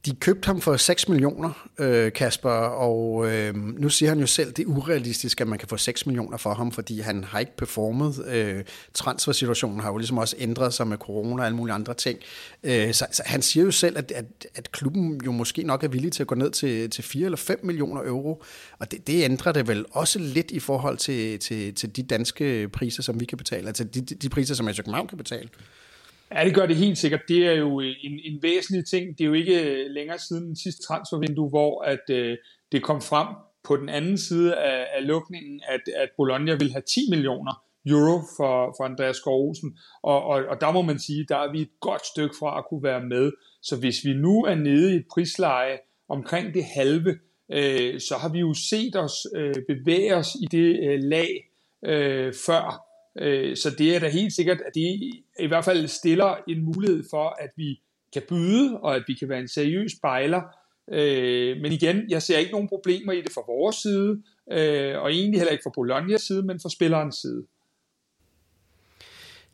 De 0.07 0.15
købte 0.15 0.47
ham 0.47 0.61
for 0.61 0.77
6 0.77 1.09
millioner, 1.09 1.69
øh, 1.79 2.13
Kasper, 2.13 2.51
og 2.51 3.31
øh, 3.31 3.55
nu 3.57 3.89
siger 3.89 4.09
han 4.09 4.21
jo 4.21 4.27
selv, 4.27 4.53
det 4.53 4.63
er 4.63 4.67
urealistisk, 4.67 5.41
at 5.41 5.49
man 5.49 5.59
kan 5.59 5.69
få 5.69 5.77
6 5.77 6.07
millioner 6.07 6.37
for 6.37 6.55
ham, 6.55 6.73
fordi 6.73 7.01
han 7.01 7.25
har 7.25 7.39
ikke 7.39 7.57
performet. 7.57 8.25
Øh, 8.27 8.65
transfersituationen 8.95 9.81
har 9.81 9.91
jo 9.91 9.97
ligesom 9.97 10.19
også 10.19 10.37
ændret 10.39 10.75
sig 10.75 10.87
med 10.87 10.97
corona 10.97 11.43
og 11.43 11.47
alle 11.47 11.57
mulige 11.57 11.75
andre 11.75 11.95
ting. 11.95 12.19
Øh, 12.63 12.95
så, 12.95 13.07
så 13.13 13.23
han 13.27 13.43
siger 13.43 13.65
jo 13.65 13.71
selv, 13.71 13.99
at, 13.99 14.13
at, 14.13 14.25
at 14.55 14.73
klubben 14.73 15.21
jo 15.25 15.33
måske 15.33 15.63
nok 15.63 15.85
er 15.85 15.89
villig 15.89 16.13
til 16.13 16.23
at 16.23 16.27
gå 16.27 16.35
ned 16.35 16.51
til, 16.51 16.91
til 16.91 17.05
4 17.05 17.25
eller 17.25 17.37
5 17.37 17.61
millioner 17.63 18.03
euro, 18.03 18.43
og 18.79 18.91
det, 18.91 19.07
det 19.07 19.25
ændrer 19.25 19.53
det 19.53 19.69
vel 19.69 19.85
også 19.91 20.19
lidt 20.19 20.51
i 20.51 20.61
forhold 20.61 20.97
til, 20.97 21.39
til, 21.39 21.75
til 21.75 21.97
de 21.97 22.03
danske 22.03 22.69
priser, 22.69 23.03
som 23.03 23.21
vi 23.21 23.25
kan 23.25 23.39
betale, 23.39 23.67
altså 23.67 23.85
de, 23.85 24.01
de 24.01 24.29
priser, 24.29 24.55
som 24.55 24.69
København 24.77 25.09
kan 25.09 25.19
betale. 25.19 25.49
Ja, 26.35 26.45
det 26.45 26.55
gør 26.55 26.67
det 26.67 26.77
helt 26.77 26.99
sikkert. 26.99 27.21
Det 27.29 27.47
er 27.47 27.53
jo 27.53 27.81
øh, 27.81 27.95
en, 28.01 28.21
en 28.25 28.43
væsentlig 28.43 28.87
ting. 28.87 29.19
Det 29.19 29.25
er 29.25 29.29
jo 29.29 29.33
ikke 29.33 29.71
øh, 29.71 29.91
længere 29.91 30.19
siden 30.19 30.57
sidste 30.57 30.83
transfervindue, 30.83 31.49
hvor 31.49 31.83
at, 31.83 32.11
øh, 32.11 32.39
det 32.73 32.83
kom 32.83 33.01
frem 33.01 33.27
på 33.65 33.77
den 33.77 33.89
anden 33.89 34.19
side 34.19 34.57
af, 34.57 34.87
af 34.97 35.07
lukningen, 35.07 35.61
at, 35.69 35.81
at 35.97 36.09
Bologna 36.17 36.55
vil 36.55 36.73
have 36.73 36.83
10 36.83 37.01
millioner 37.11 37.65
euro 37.87 38.21
for, 38.37 38.75
for 38.77 38.85
Andreas 38.85 39.17
Skov 39.17 39.49
Olsen. 39.49 39.79
Og, 40.03 40.23
og, 40.23 40.45
og 40.49 40.61
der 40.61 40.73
må 40.73 40.83
man 40.83 40.99
sige, 40.99 41.27
der 41.29 41.37
er 41.37 41.53
vi 41.53 41.61
et 41.61 41.71
godt 41.81 42.07
stykke 42.07 42.35
fra 42.39 42.59
at 42.59 42.65
kunne 42.69 42.83
være 42.83 43.05
med. 43.05 43.33
Så 43.63 43.77
hvis 43.77 44.05
vi 44.05 44.13
nu 44.13 44.45
er 44.45 44.55
nede 44.55 44.93
i 44.93 44.97
et 44.97 45.07
prisleje 45.13 45.79
omkring 46.09 46.55
det 46.55 46.65
halve, 46.65 47.19
øh, 47.53 48.01
så 48.01 48.15
har 48.21 48.29
vi 48.29 48.39
jo 48.39 48.55
set 48.55 48.97
os 48.97 49.15
øh, 49.37 49.55
bevæge 49.69 50.17
os 50.17 50.29
i 50.43 50.47
det 50.51 50.81
øh, 50.89 51.01
lag 51.03 51.29
øh, 51.85 52.35
før. 52.47 52.90
Øh, 53.21 53.57
så 53.57 53.71
det 53.79 53.97
er 53.97 54.01
da 54.01 54.09
helt 54.09 54.33
sikkert, 54.33 54.61
at 54.67 54.75
det 54.75 54.81
i 55.41 55.47
hvert 55.47 55.65
fald 55.65 55.89
stiller 55.89 56.37
en 56.49 56.63
mulighed 56.65 57.05
for, 57.11 57.37
at 57.43 57.51
vi 57.57 57.81
kan 58.13 58.23
byde, 58.29 58.81
og 58.81 58.97
at 58.97 59.03
vi 59.07 59.15
kan 59.15 59.29
være 59.29 59.41
en 59.41 59.49
seriøs 59.49 59.93
bejler. 60.03 60.43
Øh, 60.93 61.57
men 61.63 61.73
igen, 61.73 62.11
jeg 62.11 62.23
ser 62.23 62.39
ikke 62.39 62.53
nogen 62.53 62.69
problemer 62.69 63.13
i 63.13 63.21
det 63.21 63.33
fra 63.33 63.43
vores 63.49 63.77
side, 63.77 64.23
øh, 64.53 65.03
og 65.03 65.13
egentlig 65.13 65.41
heller 65.41 65.53
ikke 65.53 65.63
fra 65.63 65.73
Bolognas 65.75 66.23
side, 66.23 66.43
men 66.43 66.61
fra 66.61 66.71
spillerens 66.71 67.17
side. 67.17 67.47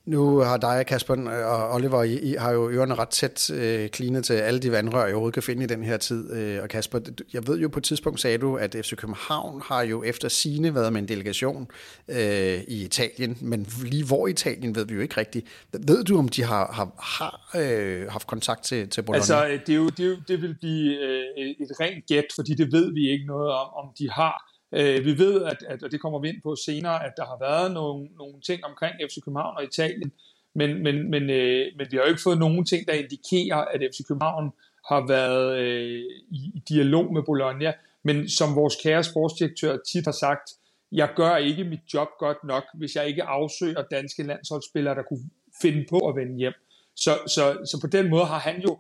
Nu 0.07 0.39
har 0.39 0.57
dig, 0.57 0.87
Kasper 0.87 1.15
øh, 1.15 1.47
og 1.47 1.75
Oliver, 1.75 2.03
I, 2.03 2.19
I 2.19 2.35
har 2.39 2.53
jo 2.53 2.71
ørerne 2.71 2.95
ret 2.95 3.09
tæt 3.09 3.51
øh, 3.51 3.89
klinet 3.89 4.25
til 4.25 4.33
alle 4.33 4.61
de 4.61 4.73
vandrør, 4.73 5.05
jeg 5.05 5.15
overhovedet 5.15 5.35
kan 5.35 5.43
finde 5.43 5.65
i 5.65 5.67
den 5.67 5.85
her 5.85 5.97
tid. 5.97 6.33
Øh, 6.33 6.63
og 6.63 6.69
Kasper, 6.69 7.01
jeg 7.33 7.47
ved 7.47 7.59
jo 7.59 7.69
på 7.69 7.79
et 7.79 7.85
tidspunkt, 7.85 8.21
sagde 8.21 8.39
du, 8.39 8.57
at 8.57 8.77
FC 8.83 8.97
København 8.97 9.63
har 9.65 9.83
jo 9.83 10.03
efter 10.03 10.29
sine 10.29 10.75
været 10.75 10.93
med 10.93 11.03
en 11.03 11.09
delegation 11.09 11.69
øh, 12.09 12.61
i 12.69 12.85
Italien, 12.85 13.39
men 13.41 13.67
lige 13.83 14.05
hvor 14.05 14.27
i 14.27 14.31
Italien 14.31 14.75
ved 14.75 14.87
vi 14.87 14.95
jo 14.95 15.01
ikke 15.01 15.17
rigtigt. 15.17 15.47
Ved 15.73 16.05
du, 16.05 16.19
om 16.19 16.29
de 16.29 16.43
har, 16.43 16.73
har, 16.73 16.91
har 16.99 17.51
øh, 17.57 18.11
haft 18.11 18.27
kontakt 18.27 18.65
til, 18.65 18.89
til 18.89 19.03
Bologna? 19.03 19.19
Altså, 19.19 19.47
øh, 19.47 19.61
det, 19.67 19.69
er 19.69 19.77
jo, 19.77 19.89
det, 19.89 20.01
er 20.01 20.09
jo, 20.09 20.17
det 20.29 20.43
vil 20.43 20.55
blive 20.61 21.01
øh, 21.03 21.47
et 21.61 21.81
rent 21.81 22.07
gæt, 22.07 22.27
fordi 22.35 22.55
det 22.55 22.73
ved 22.73 22.93
vi 22.95 23.11
ikke 23.11 23.27
noget 23.27 23.51
om, 23.51 23.69
om 23.75 23.89
de 23.99 24.11
har. 24.11 24.56
Øh, 24.73 25.05
vi 25.05 25.19
ved, 25.19 25.45
at, 25.45 25.57
at, 25.69 25.83
og 25.83 25.93
det 25.93 26.01
kommer 26.01 26.19
vi 26.19 26.29
ind 26.29 26.43
på 26.43 26.57
senere, 26.57 27.07
at 27.07 27.13
der 27.17 27.25
har 27.25 27.39
været 27.41 27.73
nogle, 27.73 28.09
nogle 28.19 28.41
ting 28.41 28.65
omkring 28.65 28.95
FC 29.11 29.25
København 29.25 29.57
og 29.57 29.65
Italien, 29.65 30.13
men, 30.55 30.83
men, 30.83 31.11
men, 31.11 31.31
øh, 31.31 31.67
men 31.77 31.87
vi 31.91 31.97
har 31.97 32.05
jo 32.05 32.09
ikke 32.09 32.23
fået 32.23 32.39
nogen 32.39 32.65
ting, 32.65 32.87
der 32.87 32.93
indikerer, 32.93 33.57
at 33.57 33.81
FC 33.93 34.07
København 34.09 34.53
har 34.89 35.07
været 35.07 35.59
øh, 35.59 36.03
i, 36.31 36.53
i 36.55 36.63
dialog 36.69 37.13
med 37.13 37.23
Bologna. 37.23 37.73
Men 38.03 38.29
som 38.29 38.57
vores 38.57 38.77
kære 38.83 39.05
sportsdirektør 39.05 39.77
tit 39.93 40.05
har 40.05 40.13
sagt, 40.13 40.51
jeg 40.93 41.09
gør 41.17 41.37
ikke 41.37 41.65
mit 41.65 41.81
job 41.95 42.09
godt 42.19 42.45
nok, 42.45 42.65
hvis 42.75 42.97
jeg 42.97 43.07
ikke 43.09 43.23
afsøger 43.23 43.83
danske 43.91 44.23
landsholdsspillere, 44.23 44.95
der 44.95 45.03
kunne 45.03 45.31
finde 45.63 45.87
på 45.91 45.99
at 45.99 46.17
vende 46.17 46.37
hjem. 46.37 46.53
Så, 46.97 47.11
så, 47.27 47.59
så 47.65 47.79
på 47.81 47.87
den 47.87 48.11
måde 48.11 48.25
har 48.25 48.39
han 48.39 48.61
jo, 48.61 48.79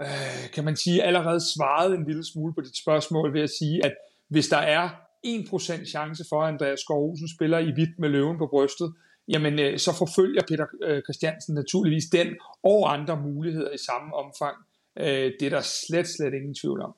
øh, 0.00 0.50
kan 0.54 0.64
man 0.64 0.76
sige, 0.76 1.02
allerede 1.02 1.40
svaret 1.54 1.94
en 1.94 2.04
lille 2.06 2.24
smule 2.24 2.54
på 2.54 2.60
dit 2.60 2.76
spørgsmål 2.76 3.34
ved 3.34 3.40
at 3.40 3.50
sige, 3.50 3.84
at 3.84 3.94
hvis 4.28 4.48
der 4.48 4.56
er 4.56 4.88
1% 5.26 5.84
chance 5.84 6.24
for, 6.28 6.42
at 6.42 6.52
Andreas 6.52 6.80
Skovhusen 6.80 7.28
spiller 7.36 7.58
i 7.58 7.70
hvidt 7.70 7.98
med 7.98 8.08
løven 8.08 8.38
på 8.38 8.46
brystet, 8.46 8.94
jamen 9.28 9.58
øh, 9.58 9.78
så 9.78 9.92
forfølger 9.98 10.42
Peter 10.48 10.66
øh, 10.84 11.02
Christiansen 11.02 11.54
naturligvis 11.54 12.04
den 12.12 12.28
og 12.62 12.92
andre 12.92 13.22
muligheder 13.22 13.70
i 13.70 13.78
samme 13.88 14.14
omfang. 14.14 14.56
Øh, 14.98 15.32
det 15.40 15.42
er 15.42 15.50
der 15.50 15.60
slet, 15.60 16.08
slet 16.08 16.34
ingen 16.34 16.54
tvivl 16.54 16.80
om. 16.82 16.94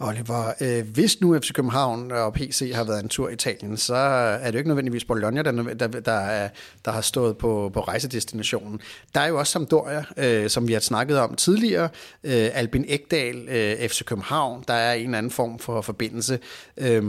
Oliver, 0.00 0.52
øh, 0.60 0.88
hvis 0.94 1.20
nu 1.20 1.38
FC 1.38 1.52
København 1.52 2.10
og 2.12 2.32
PC 2.32 2.72
har 2.74 2.84
været 2.84 3.02
en 3.02 3.08
tur 3.08 3.28
i 3.28 3.32
Italien, 3.32 3.76
så 3.76 3.94
er 3.94 4.46
det 4.46 4.52
jo 4.52 4.58
ikke 4.58 4.68
nødvendigvis 4.68 5.04
Bologna, 5.04 5.42
der, 5.42 5.52
der, 5.52 5.86
der, 5.86 6.12
er, 6.12 6.48
der 6.84 6.90
har 6.90 7.00
stået 7.00 7.38
på, 7.38 7.70
på 7.74 7.80
rejsedestinationen. 7.80 8.80
Der 9.14 9.20
er 9.20 9.26
jo 9.26 9.38
også 9.38 9.52
Sampdoria, 9.52 10.04
øh, 10.16 10.48
som 10.48 10.68
vi 10.68 10.72
har 10.72 10.80
snakket 10.80 11.18
om 11.18 11.34
tidligere, 11.34 11.88
øh, 12.24 12.48
Albin 12.52 12.84
Ekdal, 12.88 13.48
øh, 13.48 13.88
FC 13.88 14.04
København, 14.04 14.64
der 14.68 14.74
er 14.74 14.94
en 14.94 15.14
anden 15.14 15.32
form 15.32 15.58
for 15.58 15.80
forbindelse. 15.80 16.38
Øh, 16.76 17.02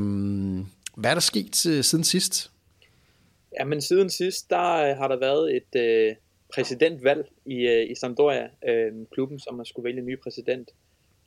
hvad 0.95 1.09
er 1.09 1.15
der 1.15 1.21
sket 1.21 1.65
øh, 1.65 1.83
siden 1.83 2.03
sidst? 2.03 2.51
Ja, 3.59 3.65
men 3.65 3.81
siden 3.81 4.09
sidst, 4.09 4.49
der 4.49 4.73
øh, 4.73 4.97
har 4.97 5.07
der 5.07 5.19
været 5.19 5.55
et 5.55 5.81
øh, 5.81 6.15
præsidentvalg 6.53 7.27
i, 7.45 7.67
øh, 7.67 7.91
i 7.91 7.95
Sampdoria, 7.95 8.47
øh, 8.69 8.91
klubben, 9.11 9.39
som 9.39 9.55
man 9.55 9.65
skulle 9.65 9.83
vælge 9.83 9.99
en 9.99 10.05
ny 10.05 10.19
præsident. 10.23 10.69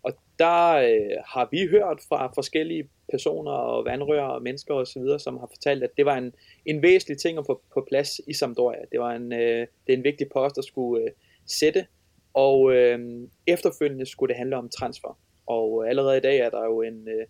Og 0.03 0.13
der 0.39 0.73
øh, 0.73 1.17
har 1.27 1.49
vi 1.51 1.67
hørt 1.71 2.01
fra 2.09 2.33
forskellige 2.35 2.89
personer 3.11 3.53
og 3.53 3.85
vandrør 3.85 4.23
og 4.23 4.43
mennesker 4.43 4.75
osv., 4.75 5.03
som 5.19 5.37
har 5.37 5.47
fortalt, 5.47 5.83
at 5.83 5.91
det 5.97 6.07
var 6.07 6.17
en, 6.17 6.33
en 6.67 6.83
væsentlig 6.83 7.19
ting 7.19 7.39
at 7.39 7.47
få 7.47 7.63
på 7.75 7.87
plads 7.89 8.21
i 8.27 8.33
Sampdoria. 8.35 8.85
Det 8.93 9.01
var 9.01 9.13
en, 9.13 9.33
øh, 9.33 9.67
det 9.87 9.93
er 9.93 9.97
en 9.97 10.05
vigtig 10.05 10.27
post, 10.33 10.57
der 10.57 10.63
skulle 10.63 11.05
øh, 11.05 11.11
sætte, 11.47 11.87
og 12.35 12.73
øh, 12.73 13.29
efterfølgende 13.47 14.07
skulle 14.07 14.29
det 14.29 14.37
handle 14.37 14.57
om 14.57 14.69
transfer. 14.69 15.19
Og 15.47 15.83
øh, 15.85 15.91
allerede 15.91 16.17
i 16.17 16.21
dag 16.21 16.39
er 16.39 16.51
der 16.51 16.65
jo 16.65 16.83
en 16.83 17.09
øh, 17.09 17.27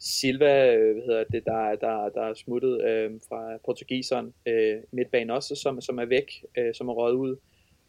Silva, 0.00 0.74
øh, 0.74 0.94
hvad 0.94 1.02
hedder 1.04 1.24
det, 1.24 1.44
der, 1.44 1.76
der, 1.76 2.08
der 2.08 2.22
er 2.22 2.34
smuttet 2.34 2.84
øh, 2.84 3.10
fra 3.28 3.58
portugiseren 3.64 4.34
øh, 4.46 4.76
midtbanen 4.92 5.30
også, 5.30 5.54
som, 5.54 5.80
som 5.80 5.98
er 5.98 6.04
væk, 6.04 6.44
øh, 6.58 6.74
som 6.74 6.88
er 6.88 6.92
røget 6.92 7.14
ud. 7.14 7.36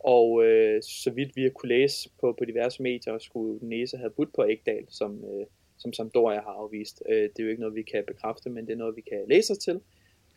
Og 0.04 0.46
øh, 0.46 0.84
så 0.84 1.12
vidt 1.12 1.36
vi 1.36 1.44
har 1.44 1.50
kunne 1.50 1.70
læse 1.70 2.10
på, 2.20 2.36
på 2.40 2.46
diverse 2.46 2.84
medier, 2.84 3.18
skulle 3.18 3.60
Næse 3.62 3.98
have 3.98 4.10
budt 4.10 4.34
på 4.34 4.46
Ægdal, 4.50 4.86
som, 4.90 5.26
øh, 5.26 5.46
som 5.78 5.94
Sampdoria 5.94 6.42
har 6.42 6.52
afvist. 6.52 7.04
Øh, 7.10 7.16
det 7.24 7.40
er 7.40 7.44
jo 7.44 7.50
ikke 7.50 7.62
noget, 7.62 7.76
vi 7.76 7.82
kan 7.82 8.04
bekræfte, 8.08 8.50
men 8.50 8.66
det 8.66 8.74
er 8.74 8.78
noget, 8.78 8.96
vi 8.96 9.02
kan 9.02 9.26
læse 9.30 9.52
os 9.52 9.58
til. 9.58 9.82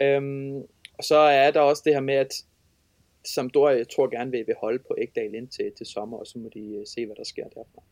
Øhm, 0.00 0.56
og 0.98 1.04
så 1.04 1.16
er 1.16 1.50
der 1.50 1.60
også 1.60 1.82
det 1.84 1.94
her 1.94 2.00
med, 2.00 2.14
at 2.14 2.32
Sampdoria, 3.24 3.76
jeg 3.76 3.88
tror 3.88 4.08
gerne 4.08 4.30
vil, 4.30 4.46
vil 4.46 4.54
holde 4.60 4.78
på 4.78 4.96
Ægdal 4.98 5.34
indtil 5.34 5.72
til 5.72 5.86
sommer, 5.86 6.18
og 6.18 6.26
så 6.26 6.38
må 6.38 6.48
de 6.54 6.60
øh, 6.60 6.86
se, 6.86 7.06
hvad 7.06 7.16
der 7.16 7.24
sker 7.24 7.48
derfra. 7.48 7.82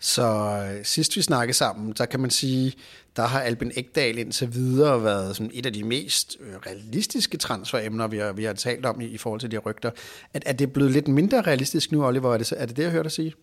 Så 0.00 0.22
øh, 0.22 0.84
sidst 0.84 1.16
vi 1.16 1.22
snakkede 1.22 1.56
sammen, 1.56 1.94
der 1.98 2.06
kan 2.06 2.20
man 2.20 2.30
sige, 2.30 2.72
der 3.16 3.22
har 3.22 3.40
Albin 3.40 3.72
Ekdal 3.76 4.18
indtil 4.18 4.54
videre 4.54 5.04
været 5.04 5.36
sådan 5.36 5.50
et 5.54 5.66
af 5.66 5.72
de 5.72 5.84
mest 5.84 6.36
øh, 6.40 6.54
realistiske 6.66 7.36
transferemner, 7.36 8.08
vi 8.08 8.18
har, 8.18 8.32
vi 8.32 8.44
har 8.44 8.52
talt 8.52 8.86
om 8.86 9.00
i, 9.00 9.06
i 9.06 9.18
forhold 9.18 9.40
til 9.40 9.50
de 9.50 9.58
rygter. 9.58 9.90
Er, 10.34 10.40
er 10.46 10.52
det 10.52 10.72
blevet 10.72 10.92
lidt 10.92 11.08
mindre 11.08 11.40
realistisk 11.40 11.92
nu, 11.92 12.06
Oliver? 12.06 12.34
Er 12.34 12.38
det 12.38 12.52
er 12.56 12.66
det, 12.66 12.76
det 12.76 12.82
jeg 12.82 12.90
hørte 12.90 13.04
dig 13.04 13.12
sige? 13.12 13.34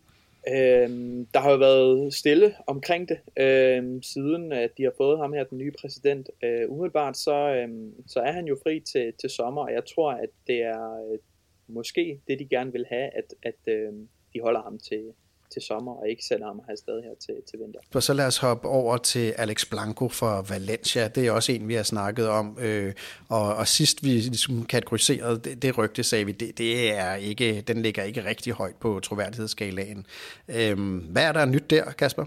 Øhm, 0.53 1.25
der 1.33 1.39
har 1.39 1.51
jo 1.51 1.57
været 1.57 2.13
stille 2.13 2.53
omkring 2.67 3.09
det, 3.09 3.17
øhm, 3.39 4.01
siden 4.01 4.51
at 4.51 4.69
de 4.77 4.83
har 4.83 4.93
fået 4.97 5.19
ham 5.19 5.33
her, 5.33 5.43
den 5.43 5.57
nye 5.57 5.71
præsident. 5.81 6.29
Øh, 6.43 6.69
umiddelbart 6.69 7.17
så, 7.17 7.35
øhm, 7.35 8.07
så 8.07 8.19
er 8.19 8.31
han 8.31 8.45
jo 8.45 8.57
fri 8.63 8.79
til, 8.79 9.13
til 9.21 9.29
sommer, 9.29 9.61
og 9.61 9.73
jeg 9.73 9.83
tror, 9.95 10.11
at 10.11 10.29
det 10.47 10.61
er 10.61 11.11
øh, 11.11 11.19
måske 11.67 12.21
det, 12.27 12.39
de 12.39 12.47
gerne 12.47 12.71
vil 12.71 12.85
have, 12.89 13.09
at, 13.17 13.33
at 13.43 13.73
øhm, 13.73 14.07
de 14.33 14.41
holder 14.41 14.61
ham 14.61 14.79
til, 14.79 15.03
til 15.53 15.61
sommer, 15.61 15.91
og 15.91 16.09
ikke 16.09 16.23
sender 16.25 16.47
ham 16.47 16.61
afsted 16.67 17.03
her 17.03 17.15
til, 17.25 17.35
til 17.49 17.59
vinter. 17.59 17.79
Og 17.95 18.03
så 18.03 18.13
lad 18.13 18.27
os 18.27 18.37
hoppe 18.37 18.67
over 18.67 18.97
til 18.97 19.33
Alex 19.37 19.65
Blanco 19.69 20.09
fra 20.09 20.45
Valencia. 20.49 21.07
Det 21.07 21.27
er 21.27 21.31
også 21.31 21.51
en, 21.51 21.67
vi 21.67 21.73
har 21.73 21.83
snakket 21.83 22.27
om. 22.27 22.57
Øh, 22.59 22.93
og, 23.29 23.55
og 23.55 23.67
sidst 23.67 24.03
vi 24.03 24.09
ligesom 24.09 24.65
kategoriserede 24.65 25.39
det, 25.39 25.61
det 25.61 25.77
rygte, 25.77 26.03
sagde 26.03 26.25
vi, 26.25 26.31
det, 26.31 26.57
det 26.57 26.93
er 26.93 27.15
ikke, 27.15 27.61
den 27.61 27.81
ligger 27.81 28.03
ikke 28.03 28.25
rigtig 28.25 28.53
højt 28.53 28.75
på 28.75 28.99
troværdighedsskalaen. 28.99 30.05
Øh, 30.47 30.77
hvad 31.11 31.23
er 31.23 31.31
der 31.31 31.45
nyt 31.45 31.69
der, 31.69 31.91
Kasper? 31.91 32.25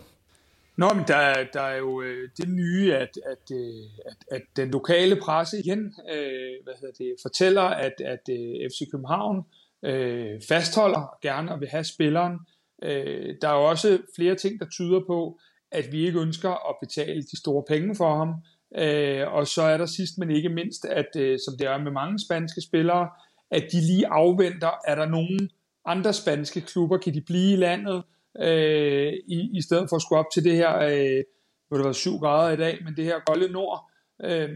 Nå, 0.79 0.95
men 0.95 1.05
der, 1.09 1.45
der 1.53 1.61
er 1.61 1.77
jo 1.77 2.03
øh, 2.03 2.29
det 2.37 2.49
nye, 2.49 2.95
at, 2.95 3.19
at, 3.27 3.57
øh, 3.57 3.85
at, 4.07 4.17
at 4.31 4.43
den 4.57 4.71
lokale 4.71 5.17
presse 5.17 5.59
igen 5.59 5.95
øh, 6.13 6.65
hvad 6.65 6.75
hedder 6.81 6.95
det, 6.99 7.15
fortæller, 7.23 7.63
at, 7.63 8.01
at 8.01 8.29
øh, 8.31 8.71
FC 8.71 8.91
København 8.91 9.45
øh, 9.85 10.41
fastholder 10.49 11.19
gerne 11.23 11.53
og 11.53 11.61
vil 11.61 11.69
have 11.69 11.85
spilleren, 11.85 12.39
Øh, 12.83 13.35
der 13.43 13.49
er 13.49 13.53
også 13.53 13.99
flere 14.17 14.35
ting, 14.35 14.61
der 14.61 14.67
tyder 14.73 15.01
på, 15.07 15.39
at 15.71 15.93
vi 15.93 16.07
ikke 16.07 16.21
ønsker 16.21 16.69
at 16.71 16.77
betale 16.83 17.23
de 17.23 17.39
store 17.39 17.65
penge 17.69 17.95
for 17.95 18.17
ham. 18.17 18.35
Øh, 18.77 19.33
og 19.33 19.47
så 19.47 19.63
er 19.63 19.77
der 19.77 19.87
sidst, 19.87 20.19
men 20.19 20.31
ikke 20.31 20.49
mindst, 20.49 20.85
at 20.85 21.17
øh, 21.17 21.39
som 21.47 21.59
det 21.59 21.67
er 21.67 21.79
med 21.79 21.93
mange 21.93 22.19
spanske 22.19 22.61
spillere, 22.61 23.09
at 23.51 23.65
de 23.73 23.81
lige 23.81 24.07
afventer, 24.07 24.71
er 24.87 24.95
der 24.95 25.07
nogen 25.07 25.51
andre 25.85 26.13
spanske 26.13 26.61
klubber, 26.61 26.99
kan 26.99 27.15
de 27.15 27.21
blive 27.21 27.53
i 27.53 27.57
landet, 27.57 28.03
øh, 28.41 29.13
i, 29.13 29.51
i 29.59 29.63
stedet 29.63 29.89
for 29.89 29.97
at 29.97 30.03
skulle 30.03 30.19
op 30.19 30.33
til 30.35 30.45
det 30.45 30.57
her, 30.57 30.79
øh, 30.79 31.25
hvor 31.69 31.77
det 31.77 31.87
var 31.87 31.93
7 31.93 32.19
grader 32.19 32.53
i 32.53 32.57
dag, 32.57 32.79
men 32.85 32.97
det 32.97 33.05
her 33.05 33.21
golde 33.27 33.53
nord. 33.53 33.91
Øh, 34.25 34.49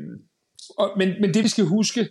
og, 0.79 0.93
men, 0.97 1.09
men 1.21 1.35
det 1.35 1.43
vi 1.43 1.49
skal 1.49 1.65
huske 1.65 2.09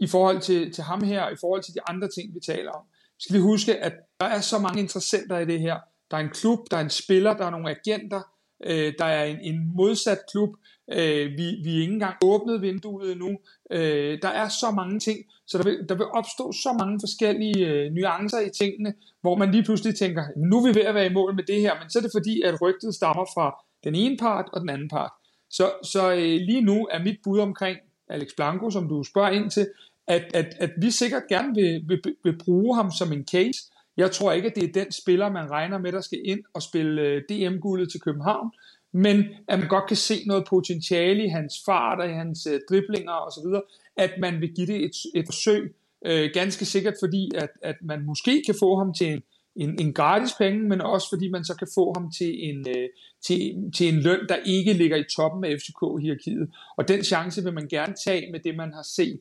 i 0.00 0.06
forhold 0.06 0.40
til, 0.40 0.72
til 0.72 0.84
ham 0.84 1.04
her, 1.04 1.30
i 1.30 1.36
forhold 1.40 1.62
til 1.62 1.74
de 1.74 1.80
andre 1.88 2.08
ting, 2.08 2.34
vi 2.34 2.40
taler 2.40 2.70
om, 2.70 2.82
skal 3.18 3.36
vi 3.36 3.40
huske, 3.40 3.76
at 3.76 3.92
der 4.24 4.30
er 4.30 4.40
så 4.40 4.58
mange 4.58 4.80
interessenter 4.80 5.38
i 5.38 5.44
det 5.44 5.60
her. 5.60 5.76
Der 6.10 6.16
er 6.16 6.20
en 6.20 6.30
klub, 6.30 6.58
der 6.70 6.76
er 6.76 6.80
en 6.80 6.90
spiller, 6.90 7.36
der 7.36 7.46
er 7.46 7.50
nogle 7.50 7.70
agenter, 7.70 8.20
øh, 8.64 8.92
der 8.98 9.04
er 9.04 9.24
en, 9.24 9.40
en 9.40 9.72
modsat 9.76 10.18
klub. 10.30 10.50
Øh, 10.92 11.30
vi, 11.38 11.46
vi 11.64 11.76
er 11.76 11.80
ikke 11.80 11.92
engang 11.92 12.16
åbnet 12.24 12.62
vinduet 12.62 13.12
endnu. 13.12 13.38
Øh, 13.70 14.18
der 14.22 14.28
er 14.28 14.48
så 14.48 14.70
mange 14.70 15.00
ting, 15.00 15.18
så 15.46 15.58
der 15.58 15.64
vil, 15.64 15.78
der 15.88 15.94
vil 15.94 16.06
opstå 16.06 16.52
så 16.52 16.76
mange 16.78 17.00
forskellige 17.00 17.66
øh, 17.68 17.92
nuancer 17.92 18.40
i 18.40 18.50
tingene, 18.50 18.94
hvor 19.20 19.36
man 19.36 19.50
lige 19.50 19.64
pludselig 19.64 19.96
tænker, 19.96 20.24
nu 20.36 20.58
er 20.58 20.72
vi 20.72 20.78
ved 20.78 20.86
at 20.86 20.94
være 20.94 21.06
i 21.06 21.12
mål 21.12 21.34
med 21.34 21.44
det 21.44 21.60
her, 21.60 21.74
men 21.80 21.90
så 21.90 21.98
er 21.98 22.02
det 22.02 22.12
fordi, 22.14 22.42
at 22.42 22.62
rygtet 22.62 22.94
stammer 22.94 23.26
fra 23.34 23.64
den 23.84 23.94
ene 23.94 24.16
part 24.16 24.46
og 24.52 24.60
den 24.60 24.68
anden 24.68 24.88
part. 24.88 25.12
Så, 25.50 25.72
så 25.82 26.12
øh, 26.12 26.38
lige 26.48 26.60
nu 26.60 26.88
er 26.90 27.02
mit 27.02 27.18
bud 27.24 27.38
omkring 27.38 27.78
Alex 28.08 28.28
Blanco, 28.36 28.70
som 28.70 28.88
du 28.88 29.02
spørger 29.02 29.30
ind 29.30 29.50
til, 29.50 29.66
at, 30.06 30.24
at, 30.34 30.54
at 30.58 30.70
vi 30.80 30.90
sikkert 30.90 31.22
gerne 31.28 31.54
vil, 31.54 31.82
vil, 31.88 32.00
vil 32.24 32.38
bruge 32.38 32.76
ham 32.76 32.90
som 32.90 33.12
en 33.12 33.26
case. 33.32 33.60
Jeg 33.96 34.10
tror 34.10 34.32
ikke, 34.32 34.48
at 34.48 34.54
det 34.54 34.64
er 34.64 34.84
den 34.84 34.92
spiller, 34.92 35.32
man 35.32 35.50
regner 35.50 35.78
med, 35.78 35.92
der 35.92 36.00
skal 36.00 36.20
ind 36.24 36.40
og 36.54 36.62
spille 36.62 37.02
øh, 37.02 37.22
DM-guldet 37.28 37.90
til 37.90 38.00
København, 38.00 38.50
men 38.92 39.24
at 39.48 39.58
man 39.58 39.68
godt 39.68 39.86
kan 39.88 39.96
se 39.96 40.24
noget 40.26 40.44
potentiale 40.48 41.24
i 41.24 41.28
hans 41.28 41.54
fart 41.66 42.00
og 42.00 42.08
i 42.08 42.12
hans 42.12 42.46
øh, 42.46 42.60
driblinger 42.68 43.12
osv., 43.12 43.60
at 43.96 44.10
man 44.18 44.40
vil 44.40 44.54
give 44.54 44.66
det 44.66 44.84
et, 44.84 44.96
et 45.14 45.24
forsøg, 45.26 45.74
øh, 46.06 46.30
ganske 46.34 46.64
sikkert 46.64 46.94
fordi, 47.02 47.30
at, 47.34 47.50
at 47.62 47.76
man 47.82 48.04
måske 48.06 48.42
kan 48.46 48.54
få 48.60 48.78
ham 48.78 48.94
til 48.94 49.12
en, 49.12 49.22
en, 49.56 49.80
en 49.80 49.92
gratis 49.92 50.32
penge, 50.38 50.68
men 50.68 50.80
også 50.80 51.08
fordi 51.08 51.28
man 51.28 51.44
så 51.44 51.54
kan 51.56 51.68
få 51.74 51.92
ham 51.96 52.10
til 52.18 52.48
en, 52.48 52.68
øh, 52.68 52.88
til, 53.26 53.70
til 53.76 53.94
en 53.94 54.00
løn, 54.00 54.26
der 54.28 54.36
ikke 54.46 54.72
ligger 54.72 54.96
i 54.96 55.04
toppen 55.16 55.44
af 55.44 55.56
FCK-hierarkiet. 55.58 56.48
Og 56.76 56.88
den 56.88 57.04
chance 57.04 57.44
vil 57.44 57.54
man 57.54 57.68
gerne 57.68 57.94
tage 58.04 58.32
med 58.32 58.40
det, 58.40 58.56
man 58.56 58.72
har 58.72 58.86
set. 58.96 59.20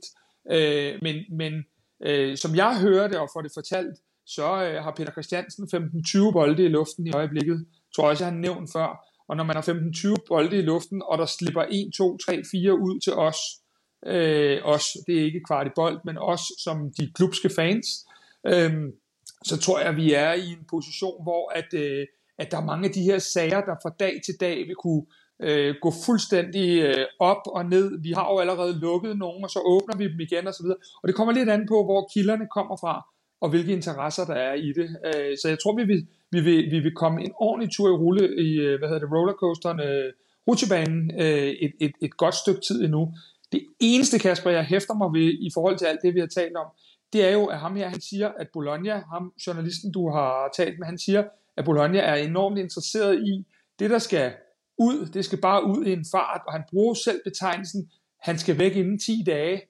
Øh, 0.52 1.00
men 1.02 1.16
men 1.30 1.54
øh, 2.06 2.38
som 2.38 2.56
jeg 2.56 2.82
hørte 2.82 3.20
og 3.22 3.30
får 3.34 3.42
det 3.42 3.52
fortalt, 3.54 3.96
så 4.26 4.64
øh, 4.64 4.84
har 4.84 4.94
Peter 4.98 5.12
Christiansen 5.12 5.68
15-20 5.76 6.32
bolde 6.32 6.66
i 6.66 6.68
luften 6.68 7.08
i 7.08 7.12
øjeblikket. 7.12 7.66
Tror 7.96 8.04
jeg 8.04 8.12
også, 8.12 8.24
jeg 8.24 8.34
har 8.34 8.40
nævnt 8.40 8.72
før. 8.74 9.06
Og 9.28 9.38
når 9.38 9.44
man 9.44 9.56
har 9.56 9.64
15-20 9.64 10.26
bolde 10.28 10.58
i 10.58 10.62
luften, 10.62 11.02
og 11.06 11.18
der 11.18 11.26
slipper 11.26 11.66
1, 11.70 11.94
2, 11.98 12.18
3, 12.18 12.44
4 12.52 12.74
ud 12.74 13.00
til 13.00 13.14
os, 13.14 13.38
øh, 14.06 14.60
os, 14.64 14.86
det 15.08 15.20
er 15.20 15.26
ikke 15.26 15.42
kvart 15.48 15.68
i 15.68 15.76
bold, 15.76 16.00
men 16.06 16.18
os 16.18 16.42
som 16.64 16.92
de 17.00 17.12
klubske 17.16 17.50
fans, 17.50 17.88
øh, 18.48 18.74
så 19.44 19.58
tror 19.58 19.80
jeg, 19.80 19.96
vi 19.96 20.14
er 20.14 20.34
i 20.34 20.48
en 20.48 20.66
position, 20.70 21.24
hvor 21.24 21.52
at, 21.56 21.74
øh, 21.74 22.08
at 22.38 22.52
der 22.52 22.58
er 22.58 22.66
mange 22.66 22.88
af 22.88 22.94
de 22.94 23.02
her 23.02 23.20
sager, 23.20 23.62
der 23.62 23.76
fra 23.84 23.96
dag 24.00 24.22
til 24.26 24.36
dag 24.40 24.58
vil 24.68 24.76
kunne 24.76 25.06
øh, 25.42 25.76
gå 25.82 25.92
fuldstændig 26.06 26.82
øh, 26.82 27.06
op 27.20 27.42
og 27.46 27.66
ned. 27.66 28.02
Vi 28.02 28.12
har 28.12 28.32
jo 28.32 28.40
allerede 28.40 28.80
lukket 28.80 29.18
nogen, 29.18 29.44
og 29.44 29.50
så 29.50 29.60
åbner 29.66 29.98
vi 29.98 30.04
dem 30.08 30.20
igen 30.20 30.48
osv. 30.48 30.66
Og, 30.66 30.78
og 31.02 31.08
det 31.08 31.16
kommer 31.16 31.34
lidt 31.34 31.50
an 31.50 31.66
på, 31.68 31.84
hvor 31.84 32.10
kilderne 32.14 32.48
kommer 32.56 32.78
fra, 32.78 33.13
og 33.44 33.50
hvilke 33.50 33.74
interesser 33.74 34.26
der 34.26 34.34
er 34.34 34.54
i 34.54 34.74
det. 34.74 34.98
Øh, 35.06 35.38
så 35.42 35.48
jeg 35.48 35.58
tror, 35.60 35.76
vi 35.76 35.84
vil, 35.84 36.08
vi, 36.32 36.40
vil, 36.42 36.72
vi 36.72 36.80
vil 36.80 36.96
komme 36.96 37.24
en 37.24 37.32
ordentlig 37.36 37.72
tur 37.72 37.88
i 37.90 37.92
rulle 37.92 38.44
i 38.44 38.50
øh, 38.54 38.80
hvad 38.80 38.90
hedder 38.90 39.00
det, 39.06 39.12
rollercoasteren, 39.12 39.80
øh, 39.80 40.14
rutsjebanen, 40.48 41.12
øh, 41.22 41.48
et, 41.66 41.74
et, 41.80 41.92
et 42.02 42.18
godt 42.18 42.36
stykke 42.36 42.62
tid 42.62 42.84
endnu. 42.84 43.14
Det 43.52 43.66
eneste, 43.80 44.20
Kasper, 44.20 44.52
jeg 44.52 44.66
hæfter 44.66 44.94
mig 44.94 45.14
ved 45.14 45.30
i 45.48 45.50
forhold 45.54 45.78
til 45.78 45.86
alt 45.86 46.00
det, 46.04 46.14
vi 46.16 46.20
har 46.20 46.28
talt 46.28 46.56
om, 46.56 46.66
det 47.14 47.28
er 47.28 47.32
jo, 47.32 47.46
at 47.46 47.60
ham 47.60 47.76
her, 47.76 47.90
han 47.90 48.02
siger, 48.02 48.32
at 48.40 48.48
Bologna, 48.54 49.04
ham 49.14 49.34
journalisten, 49.48 49.92
du 49.92 50.10
har 50.10 50.54
talt 50.58 50.80
med, 50.80 50.88
han 50.88 50.98
siger, 50.98 51.24
at 51.58 51.66
Bologna 51.66 52.00
er 52.00 52.16
enormt 52.16 52.58
interesseret 52.58 53.24
i 53.24 53.46
det, 53.80 53.90
der 53.90 54.00
skal 54.00 54.34
ud, 54.78 55.06
det 55.14 55.26
skal 55.26 55.42
bare 55.42 55.64
ud 55.64 55.86
i 55.86 55.94
en 55.94 56.06
fart, 56.12 56.42
og 56.48 56.54
han 56.54 56.64
bruger 56.70 56.94
selv 56.94 57.22
betegnelsen, 57.24 57.90
han 58.22 58.38
skal 58.40 58.58
væk 58.58 58.76
inden 58.76 59.00
10 59.00 59.24
dage, 59.26 59.62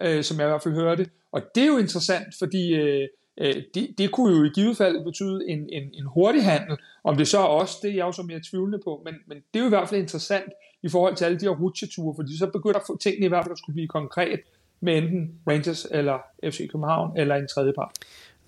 øh, 0.00 0.24
som 0.24 0.38
jeg 0.38 0.46
i 0.46 0.50
hvert 0.50 0.62
fald 0.62 0.74
hørte. 0.74 1.06
Og 1.32 1.42
det 1.54 1.62
er 1.62 1.66
jo 1.66 1.76
interessant, 1.76 2.26
fordi 2.38 2.74
øh, 2.74 3.08
øh 3.40 3.54
det, 3.74 3.94
det 3.98 4.12
kunne 4.12 4.36
jo 4.36 4.44
i 4.44 4.48
givet 4.48 4.76
fald 4.76 5.04
betyde 5.04 5.40
en, 5.48 5.58
en, 5.58 5.82
en 5.82 6.06
hurtig 6.06 6.44
handel. 6.44 6.76
Om 7.04 7.16
det 7.16 7.28
så 7.28 7.38
er 7.38 7.44
også, 7.44 7.78
det 7.82 7.90
er 7.90 7.94
jeg 7.94 8.04
jo 8.04 8.12
så 8.12 8.22
mere 8.22 8.40
tvivlende 8.50 8.78
på, 8.84 9.02
men, 9.04 9.14
men 9.26 9.36
det 9.36 9.58
er 9.58 9.64
jo 9.64 9.66
i 9.66 9.76
hvert 9.76 9.88
fald 9.88 10.00
interessant 10.00 10.52
i 10.82 10.88
forhold 10.88 11.16
til 11.16 11.24
alle 11.24 11.38
de 11.40 11.44
her 11.44 11.56
rutsjeture, 11.56 12.14
fordi 12.16 12.38
så 12.38 12.46
begynder 12.46 12.96
tingene 13.00 13.26
i 13.26 13.28
hvert 13.28 13.44
fald 13.44 13.52
at 13.52 13.58
skulle 13.58 13.74
blive 13.74 13.88
konkret 13.88 14.40
med 14.80 14.98
enten 14.98 15.32
Rangers 15.48 15.86
eller 15.90 16.18
FC 16.44 16.58
København 16.72 17.18
eller 17.18 17.34
en 17.34 17.48
tredje 17.48 17.72
part. 17.72 17.90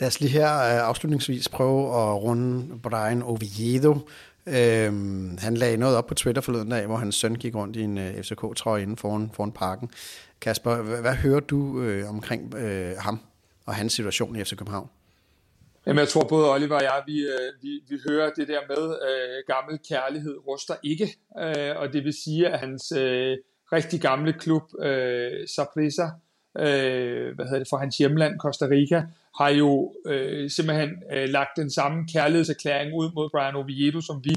Lad 0.00 0.08
os 0.08 0.20
lige 0.20 0.30
her 0.30 0.54
øh, 0.54 0.88
afslutningsvis 0.88 1.48
prøve 1.48 1.80
at 1.80 2.22
runde 2.22 2.78
Brian 2.82 3.22
Oviedo. 3.22 3.98
Øhm, 4.46 5.38
han 5.38 5.54
lagde 5.56 5.76
noget 5.76 5.96
op 5.96 6.06
på 6.06 6.14
Twitter 6.14 6.42
forleden 6.42 6.70
dag, 6.70 6.86
hvor 6.86 6.96
hans 6.96 7.14
søn 7.14 7.34
gik 7.34 7.54
rundt 7.54 7.76
i 7.76 7.82
en 7.82 7.98
øh, 7.98 8.22
FCK-trøje 8.22 8.82
inden 8.82 8.96
foran, 8.96 9.30
foran 9.34 9.52
parken. 9.52 9.90
Kasper, 10.40 10.82
hvad, 10.82 11.00
hvad 11.00 11.14
hører 11.14 11.40
du 11.40 11.82
øh, 11.82 12.08
omkring 12.08 12.54
øh, 12.54 12.96
ham 12.98 13.20
og 13.66 13.74
hans 13.74 13.92
situation 13.92 14.36
i 14.36 14.44
FC 14.44 14.56
København? 14.56 14.88
Jamen, 15.86 15.98
jeg 15.98 16.08
tror 16.08 16.24
både 16.28 16.52
Oliver 16.52 16.74
og 16.74 16.82
jeg, 16.82 17.02
vi, 17.06 17.20
øh, 17.20 17.62
vi, 17.62 17.80
vi 17.88 17.98
hører 18.08 18.30
det 18.30 18.48
der 18.48 18.60
med, 18.68 18.94
øh, 19.08 19.42
gammel 19.46 19.78
kærlighed 19.88 20.36
ruster 20.46 20.74
ikke, 20.82 21.16
øh, 21.38 21.76
og 21.76 21.92
det 21.92 22.04
vil 22.04 22.12
sige, 22.24 22.48
at 22.48 22.58
hans 22.58 22.92
øh, 22.92 23.36
rigtig 23.72 24.00
gamle 24.00 24.32
klub, 24.32 24.62
øh, 24.82 25.48
Saprissa, 25.56 26.06
øh, 26.58 27.34
hvad 27.34 27.44
hedder 27.44 27.58
det, 27.58 27.68
fra 27.68 27.78
hans 27.78 27.98
hjemland, 27.98 28.38
Costa 28.38 28.64
Rica, 28.64 29.02
har 29.40 29.48
jo 29.48 29.94
øh, 30.06 30.50
simpelthen 30.50 30.90
øh, 31.12 31.28
lagt 31.28 31.56
den 31.56 31.70
samme 31.70 32.08
kærlighedserklæring 32.12 32.94
ud 32.94 33.10
mod 33.14 33.30
Brian 33.30 33.56
Oviedo, 33.56 34.00
som 34.00 34.24
vi 34.24 34.34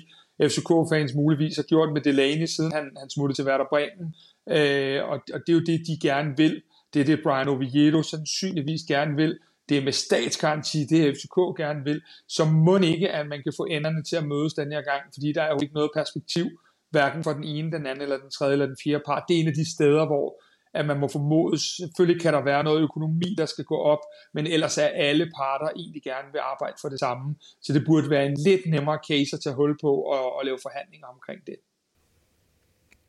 FCK-fans 0.49 1.13
muligvis 1.15 1.55
har 1.55 1.63
gjort 1.63 1.93
med 1.93 2.01
Delaney, 2.01 2.45
siden 2.45 2.71
han, 2.71 2.91
han 2.99 3.09
smuttede 3.09 3.37
til 3.37 3.45
Werder 3.45 3.65
Bremen. 3.69 4.15
Øh, 4.49 5.03
og, 5.03 5.19
og 5.33 5.39
det 5.47 5.49
er 5.49 5.53
jo 5.53 5.59
det, 5.59 5.81
de 5.87 6.07
gerne 6.07 6.37
vil. 6.37 6.61
Det 6.93 6.99
er 6.99 7.05
det, 7.05 7.23
Brian 7.23 7.47
Oviedo 7.47 8.03
sandsynligvis 8.03 8.81
gerne 8.87 9.15
vil. 9.15 9.39
Det 9.69 9.77
er 9.77 9.83
med 9.83 9.91
statsgaranti, 9.91 10.85
det 10.89 11.07
er 11.07 11.13
FCK 11.13 11.37
gerne 11.57 11.83
vil. 11.83 12.01
Så 12.27 12.45
må 12.45 12.77
ikke, 12.77 13.09
at 13.09 13.27
man 13.27 13.43
kan 13.43 13.53
få 13.57 13.65
enderne 13.65 14.03
til 14.03 14.15
at 14.15 14.27
mødes 14.27 14.53
den 14.53 14.71
her 14.71 14.81
gang, 14.81 15.01
fordi 15.13 15.33
der 15.33 15.41
er 15.41 15.49
jo 15.49 15.59
ikke 15.61 15.73
noget 15.73 15.91
perspektiv, 15.95 16.45
hverken 16.89 17.23
for 17.23 17.33
den 17.33 17.43
ene, 17.43 17.71
den 17.71 17.85
anden, 17.85 18.01
eller 18.01 18.17
den 18.17 18.31
tredje, 18.31 18.53
eller 18.53 18.65
den 18.65 18.77
fjerde 18.83 19.03
part. 19.05 19.23
Det 19.27 19.35
er 19.35 19.39
en 19.39 19.47
af 19.47 19.53
de 19.53 19.73
steder, 19.75 20.05
hvor 20.05 20.41
at 20.73 20.85
man 20.85 20.99
må 20.99 21.07
formodes, 21.07 21.61
selvfølgelig 21.61 22.21
kan 22.21 22.33
der 22.33 22.43
være 22.43 22.63
noget 22.63 22.81
økonomi, 22.81 23.35
der 23.37 23.45
skal 23.45 23.65
gå 23.65 23.77
op, 23.77 23.99
men 24.33 24.47
ellers 24.47 24.77
er 24.77 24.87
alle 24.87 25.31
parter 25.37 25.69
egentlig 25.75 26.03
gerne 26.03 26.31
vil 26.31 26.39
arbejde 26.39 26.77
for 26.81 26.89
det 26.89 26.99
samme. 26.99 27.35
Så 27.61 27.73
det 27.73 27.83
burde 27.85 28.09
være 28.09 28.25
en 28.25 28.37
lidt 28.47 28.61
nemmere 28.65 28.99
case 29.09 29.35
at 29.35 29.41
tage 29.43 29.55
hul 29.55 29.77
på 29.81 29.91
og, 30.13 30.35
og 30.35 30.45
lave 30.45 30.59
forhandlinger 30.61 31.07
omkring 31.07 31.39
det. 31.47 31.55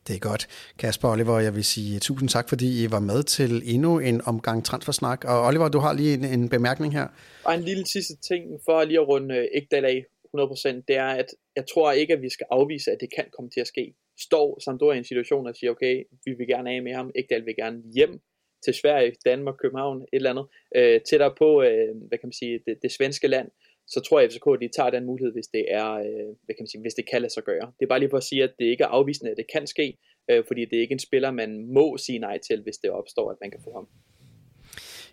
Det 0.06 0.14
er 0.16 0.20
godt. 0.20 0.48
Kasper 0.78 1.08
og 1.08 1.12
Oliver, 1.12 1.38
jeg 1.38 1.54
vil 1.54 1.64
sige 1.64 1.98
tusind 1.98 2.28
tak, 2.28 2.48
fordi 2.48 2.84
I 2.84 2.90
var 2.90 3.00
med 3.00 3.22
til 3.22 3.62
endnu 3.74 3.98
en 3.98 4.20
omgang 4.24 4.64
transfersnak. 4.64 5.24
Og 5.24 5.46
Oliver, 5.46 5.68
du 5.68 5.78
har 5.78 5.92
lige 5.92 6.14
en, 6.14 6.24
en 6.24 6.48
bemærkning 6.48 6.92
her. 6.92 7.06
Og 7.44 7.54
en 7.54 7.62
lille 7.62 7.86
sidste 7.86 8.16
ting, 8.16 8.42
for 8.64 8.84
lige 8.84 9.00
at 9.00 9.08
runde 9.08 9.36
øh, 9.36 9.46
Ekdal 9.52 9.84
af 9.84 10.04
100%, 10.36 10.68
det 10.88 10.96
er, 10.96 11.06
at 11.06 11.26
jeg 11.56 11.64
tror 11.74 11.92
ikke, 11.92 12.12
at 12.12 12.22
vi 12.22 12.30
skal 12.30 12.46
afvise, 12.50 12.90
at 12.90 12.98
det 13.00 13.08
kan 13.16 13.24
komme 13.36 13.50
til 13.50 13.60
at 13.60 13.66
ske 13.66 13.94
står 14.18 14.60
Sampdoria 14.64 14.94
i 14.94 14.98
en 14.98 15.04
situation 15.04 15.46
og 15.46 15.56
siger, 15.56 15.70
okay, 15.70 16.04
vi 16.24 16.32
vil 16.32 16.46
gerne 16.46 16.70
af 16.70 16.82
med 16.82 16.92
ham, 16.92 17.10
Ekdal 17.14 17.46
vil 17.46 17.56
gerne 17.56 17.82
hjem 17.94 18.20
til 18.64 18.74
Sverige, 18.74 19.14
Danmark, 19.24 19.54
København, 19.62 20.02
et 20.02 20.08
eller 20.12 20.30
andet, 20.30 20.46
øh, 20.76 21.00
tættere 21.00 21.34
på, 21.38 21.62
øh, 21.62 21.96
hvad 22.08 22.18
kan 22.18 22.26
man 22.26 22.32
sige, 22.32 22.60
det, 22.66 22.78
det 22.82 22.92
svenske 22.92 23.28
land, 23.28 23.48
så 23.86 24.00
tror 24.00 24.18
jeg, 24.20 24.26
at 24.26 24.32
FCK 24.32 24.46
de 24.60 24.68
tager 24.76 24.90
den 24.90 25.04
mulighed, 25.04 25.32
hvis 25.32 25.46
det 25.46 25.64
er, 25.68 25.90
øh, 25.92 26.28
hvad 26.44 26.54
kan 26.54 26.62
man 26.62 26.66
sige, 26.72 26.80
hvis 26.80 26.94
det 26.94 27.10
kan 27.10 27.22
lade 27.22 27.32
sig 27.32 27.44
gøre. 27.44 27.72
Det 27.78 27.84
er 27.84 27.92
bare 27.92 27.98
lige 27.98 28.10
for 28.10 28.16
at 28.16 28.28
sige, 28.30 28.42
at 28.42 28.54
det 28.58 28.64
ikke 28.64 28.84
er 28.84 28.88
afvisende, 28.98 29.30
at 29.30 29.36
det 29.36 29.46
kan 29.52 29.66
ske, 29.66 29.98
øh, 30.30 30.44
fordi 30.46 30.64
det 30.64 30.76
er 30.76 30.80
ikke 30.80 30.92
en 30.92 31.06
spiller, 31.08 31.30
man 31.30 31.66
må 31.66 31.96
sige 31.96 32.18
nej 32.18 32.38
til, 32.38 32.62
hvis 32.62 32.76
det 32.76 32.90
opstår, 32.90 33.30
at 33.30 33.36
man 33.40 33.50
kan 33.50 33.60
få 33.64 33.72
ham. 33.72 33.88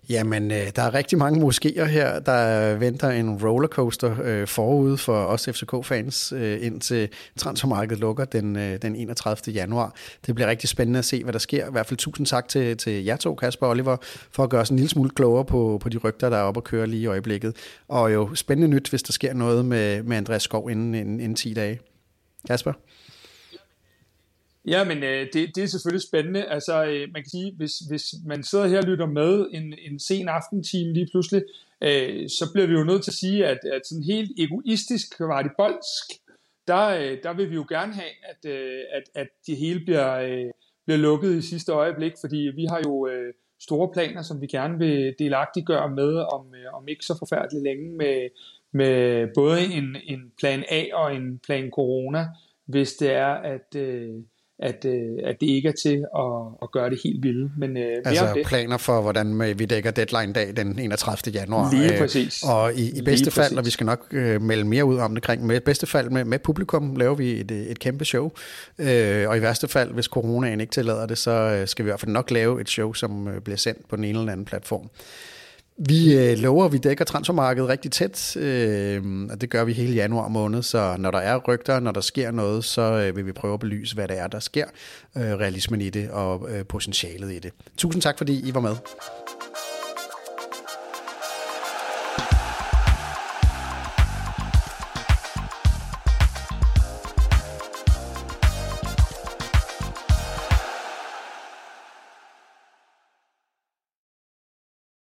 Jamen, 0.10 0.52
øh, 0.52 0.67
der 0.76 0.82
er 0.82 0.93
rigtig 0.93 1.17
mange 1.17 1.48
moskéer 1.48 1.84
her, 1.84 2.19
der 2.19 2.76
venter 2.76 3.10
en 3.10 3.43
rollercoaster 3.43 4.15
øh, 4.24 4.48
forud 4.48 4.98
for 4.98 5.26
os 5.26 5.50
FCK-fans, 5.52 6.34
øh, 6.36 6.65
indtil 6.65 7.10
transfermarkedet 7.38 8.00
lukker 8.00 8.26
den, 8.26 8.56
øh, 8.56 8.82
den 8.82 8.95
31. 8.95 9.54
januar. 9.54 9.95
Det 10.26 10.36
bliver 10.36 10.48
rigtig 10.48 10.69
spændende 10.69 11.00
at 11.00 11.06
se, 11.06 11.24
hvad 11.24 11.34
der 11.34 11.39
sker. 11.39 11.67
I 11.67 11.72
hvert 11.72 11.86
fald 11.86 11.98
tusind 11.98 12.26
tak 12.26 12.48
til, 12.48 12.78
til 12.78 13.04
jer 13.04 13.15
to, 13.15 13.36
Kasper 13.36 13.65
og 13.65 13.69
Oliver, 13.69 13.98
for 14.32 14.43
at 14.43 14.50
gøre 14.50 14.62
os 14.62 14.69
en 14.69 14.76
lille 14.76 14.89
smule 14.89 15.10
klogere 15.10 15.45
på, 15.45 15.80
på 15.82 15.89
de 15.89 15.98
rygter, 15.98 16.30
der 16.30 16.38
er 16.38 16.41
oppe 16.41 16.60
og 16.60 16.63
køre 16.63 16.88
lige 16.88 17.02
i 17.02 17.06
øjeblikket. 17.06 17.56
Og 17.88 18.13
jo 18.13 18.36
spændende 18.36 18.76
nyt, 18.76 18.89
hvis 18.89 19.04
der 19.04 19.13
sker 19.13 19.34
noget 19.34 19.65
med, 19.65 20.04
med 20.04 20.17
Andreas 20.17 20.43
Skov 20.43 20.69
inden, 20.72 20.95
inden, 20.95 21.19
inden 21.19 21.36
10 21.36 21.54
dage. 21.54 21.80
Kasper? 22.48 22.74
Ja, 24.69 24.84
men 24.84 25.03
øh, 25.03 25.27
det, 25.34 25.55
det 25.55 25.63
er 25.63 25.67
selvfølgelig 25.67 26.08
spændende. 26.08 26.45
Altså, 26.45 26.86
øh, 26.86 27.08
man 27.13 27.21
kan 27.23 27.29
sige, 27.29 27.53
hvis, 27.58 27.73
hvis 27.89 28.03
man 28.25 28.43
sidder 28.43 28.67
her 28.67 28.77
og 28.77 28.84
lytter 28.84 29.05
med 29.05 29.47
en, 29.51 29.73
en 29.88 29.99
sen 29.99 30.27
aftentime 30.27 30.93
lige 30.93 31.08
pludselig, 31.12 31.43
øh, 31.84 32.29
så 32.29 32.49
bliver 32.53 32.67
vi 32.67 32.73
jo 32.73 32.84
nødt 32.84 33.03
til 33.03 33.12
at 33.12 33.15
sige, 33.15 33.45
at, 33.45 33.60
at 33.73 33.82
sådan 33.86 34.03
helt 34.03 34.32
egoistisk, 34.39 35.19
var 35.19 35.41
det 35.41 35.51
bolsk, 35.58 36.08
der, 36.67 36.86
øh, 36.88 37.17
der 37.23 37.34
vil 37.34 37.49
vi 37.49 37.55
jo 37.55 37.65
gerne 37.69 37.93
have, 37.93 38.13
at, 38.23 38.51
øh, 38.51 38.82
at, 38.91 39.03
at 39.15 39.27
det 39.47 39.58
hele 39.58 39.79
bliver, 39.79 40.15
øh, 40.15 40.51
bliver 40.86 40.97
lukket 40.97 41.36
i 41.36 41.41
sidste 41.41 41.71
øjeblik, 41.71 42.13
fordi 42.21 42.38
vi 42.55 42.65
har 42.65 42.82
jo 42.86 43.08
øh, 43.08 43.34
store 43.60 43.89
planer, 43.93 44.21
som 44.21 44.41
vi 44.41 44.47
gerne 44.47 44.77
vil 44.77 45.15
delagtiggøre 45.19 45.89
med 45.89 46.15
om, 46.15 46.55
øh, 46.55 46.73
om 46.73 46.88
ikke 46.88 47.05
så 47.05 47.15
forfærdeligt 47.19 47.63
længe 47.63 47.91
med, 47.91 48.29
med 48.71 49.27
både 49.36 49.65
en, 49.65 49.97
en 50.03 50.32
plan 50.39 50.63
A 50.69 50.86
og 50.93 51.15
en 51.15 51.39
plan 51.39 51.69
corona, 51.71 52.27
hvis 52.65 52.93
det 52.93 53.12
er, 53.12 53.34
at... 53.34 53.75
Øh, 53.75 54.15
at, 54.60 54.86
øh, 54.86 55.17
at 55.24 55.36
det 55.41 55.48
ikke 55.48 55.69
er 55.69 55.74
til 55.84 56.06
at, 56.15 56.24
at 56.62 56.72
gøre 56.72 56.89
det 56.89 57.00
helt 57.04 57.24
vildt. 57.24 57.52
Men, 57.58 57.78
øh, 57.78 57.98
altså 58.06 58.32
det. 58.36 58.45
planer 58.45 58.78
for, 58.78 59.02
hvordan 59.02 59.60
vi 59.60 59.65
dækker 59.65 59.91
deadline-dag 59.91 60.54
den 60.58 60.80
31. 60.80 61.34
januar. 61.34 61.74
Lige 61.74 61.93
øh, 61.93 62.00
præcis. 62.00 62.43
Øh, 62.43 62.50
og 62.50 62.74
i, 62.74 62.98
i 62.98 63.02
bedste 63.02 63.26
Lige 63.26 63.32
fald, 63.32 63.45
præcis. 63.45 63.58
og 63.58 63.65
vi 63.65 63.72
skal 63.72 63.86
nok 63.86 64.08
øh, 64.12 64.41
melde 64.41 64.63
mere 64.63 64.86
ud 64.86 64.98
om 64.98 65.15
det 65.15 65.24
kring, 65.24 65.45
med 65.45 65.62
bedste 65.62 65.88
fald 65.88 66.10
med, 66.10 66.26
med 66.26 66.39
publikum 66.39 66.95
laver 66.95 67.15
vi 67.15 67.39
et, 67.39 67.52
et 67.52 67.80
kæmpe 67.80 68.06
show. 68.06 68.32
Øh, 68.80 69.30
og 69.30 69.38
i 69.38 69.41
værste 69.41 69.67
fald, 69.67 69.91
hvis 69.91 70.06
coronaen 70.06 70.62
ikke 70.62 70.72
tillader 70.72 71.06
det, 71.06 71.17
så 71.17 71.32
øh, 71.32 71.67
skal 71.67 71.86
vi 71.86 71.88
i 71.88 71.91
hvert 71.91 72.00
fald 72.00 72.12
nok 72.12 72.32
lave 72.32 72.62
et 72.62 72.69
show, 72.69 72.93
som 72.93 73.30
bliver 73.43 73.58
sendt 73.58 73.89
på 73.89 73.95
den 73.95 74.04
ene 74.04 74.19
eller 74.19 74.32
anden 74.32 74.45
platform. 74.45 74.89
Vi 75.87 76.17
øh, 76.17 76.37
lover, 76.37 76.65
at 76.65 76.71
vi 76.71 76.77
dækker 76.77 77.05
transfermarkedet 77.05 77.69
rigtig 77.69 77.91
tæt, 77.91 78.37
øh, 78.37 79.27
og 79.31 79.41
det 79.41 79.49
gør 79.49 79.63
vi 79.63 79.73
hele 79.73 79.93
januar 79.93 80.27
måned, 80.27 80.63
så 80.63 80.95
når 80.99 81.11
der 81.11 81.19
er 81.19 81.37
rygter, 81.47 81.79
når 81.79 81.91
der 81.91 82.01
sker 82.01 82.31
noget, 82.31 82.65
så 82.65 82.81
øh, 82.81 83.15
vil 83.15 83.25
vi 83.25 83.31
prøve 83.31 83.53
at 83.53 83.59
belyse, 83.59 83.95
hvad 83.95 84.07
det 84.07 84.19
er, 84.19 84.27
der 84.27 84.39
sker, 84.39 84.65
øh, 85.17 85.23
realismen 85.23 85.81
i 85.81 85.89
det 85.89 86.09
og 86.09 86.49
øh, 86.49 86.65
potentialet 86.65 87.31
i 87.31 87.39
det. 87.39 87.51
Tusind 87.77 88.01
tak, 88.01 88.17
fordi 88.17 88.49
I 88.49 88.53
var 88.53 88.61
med. 88.61 88.75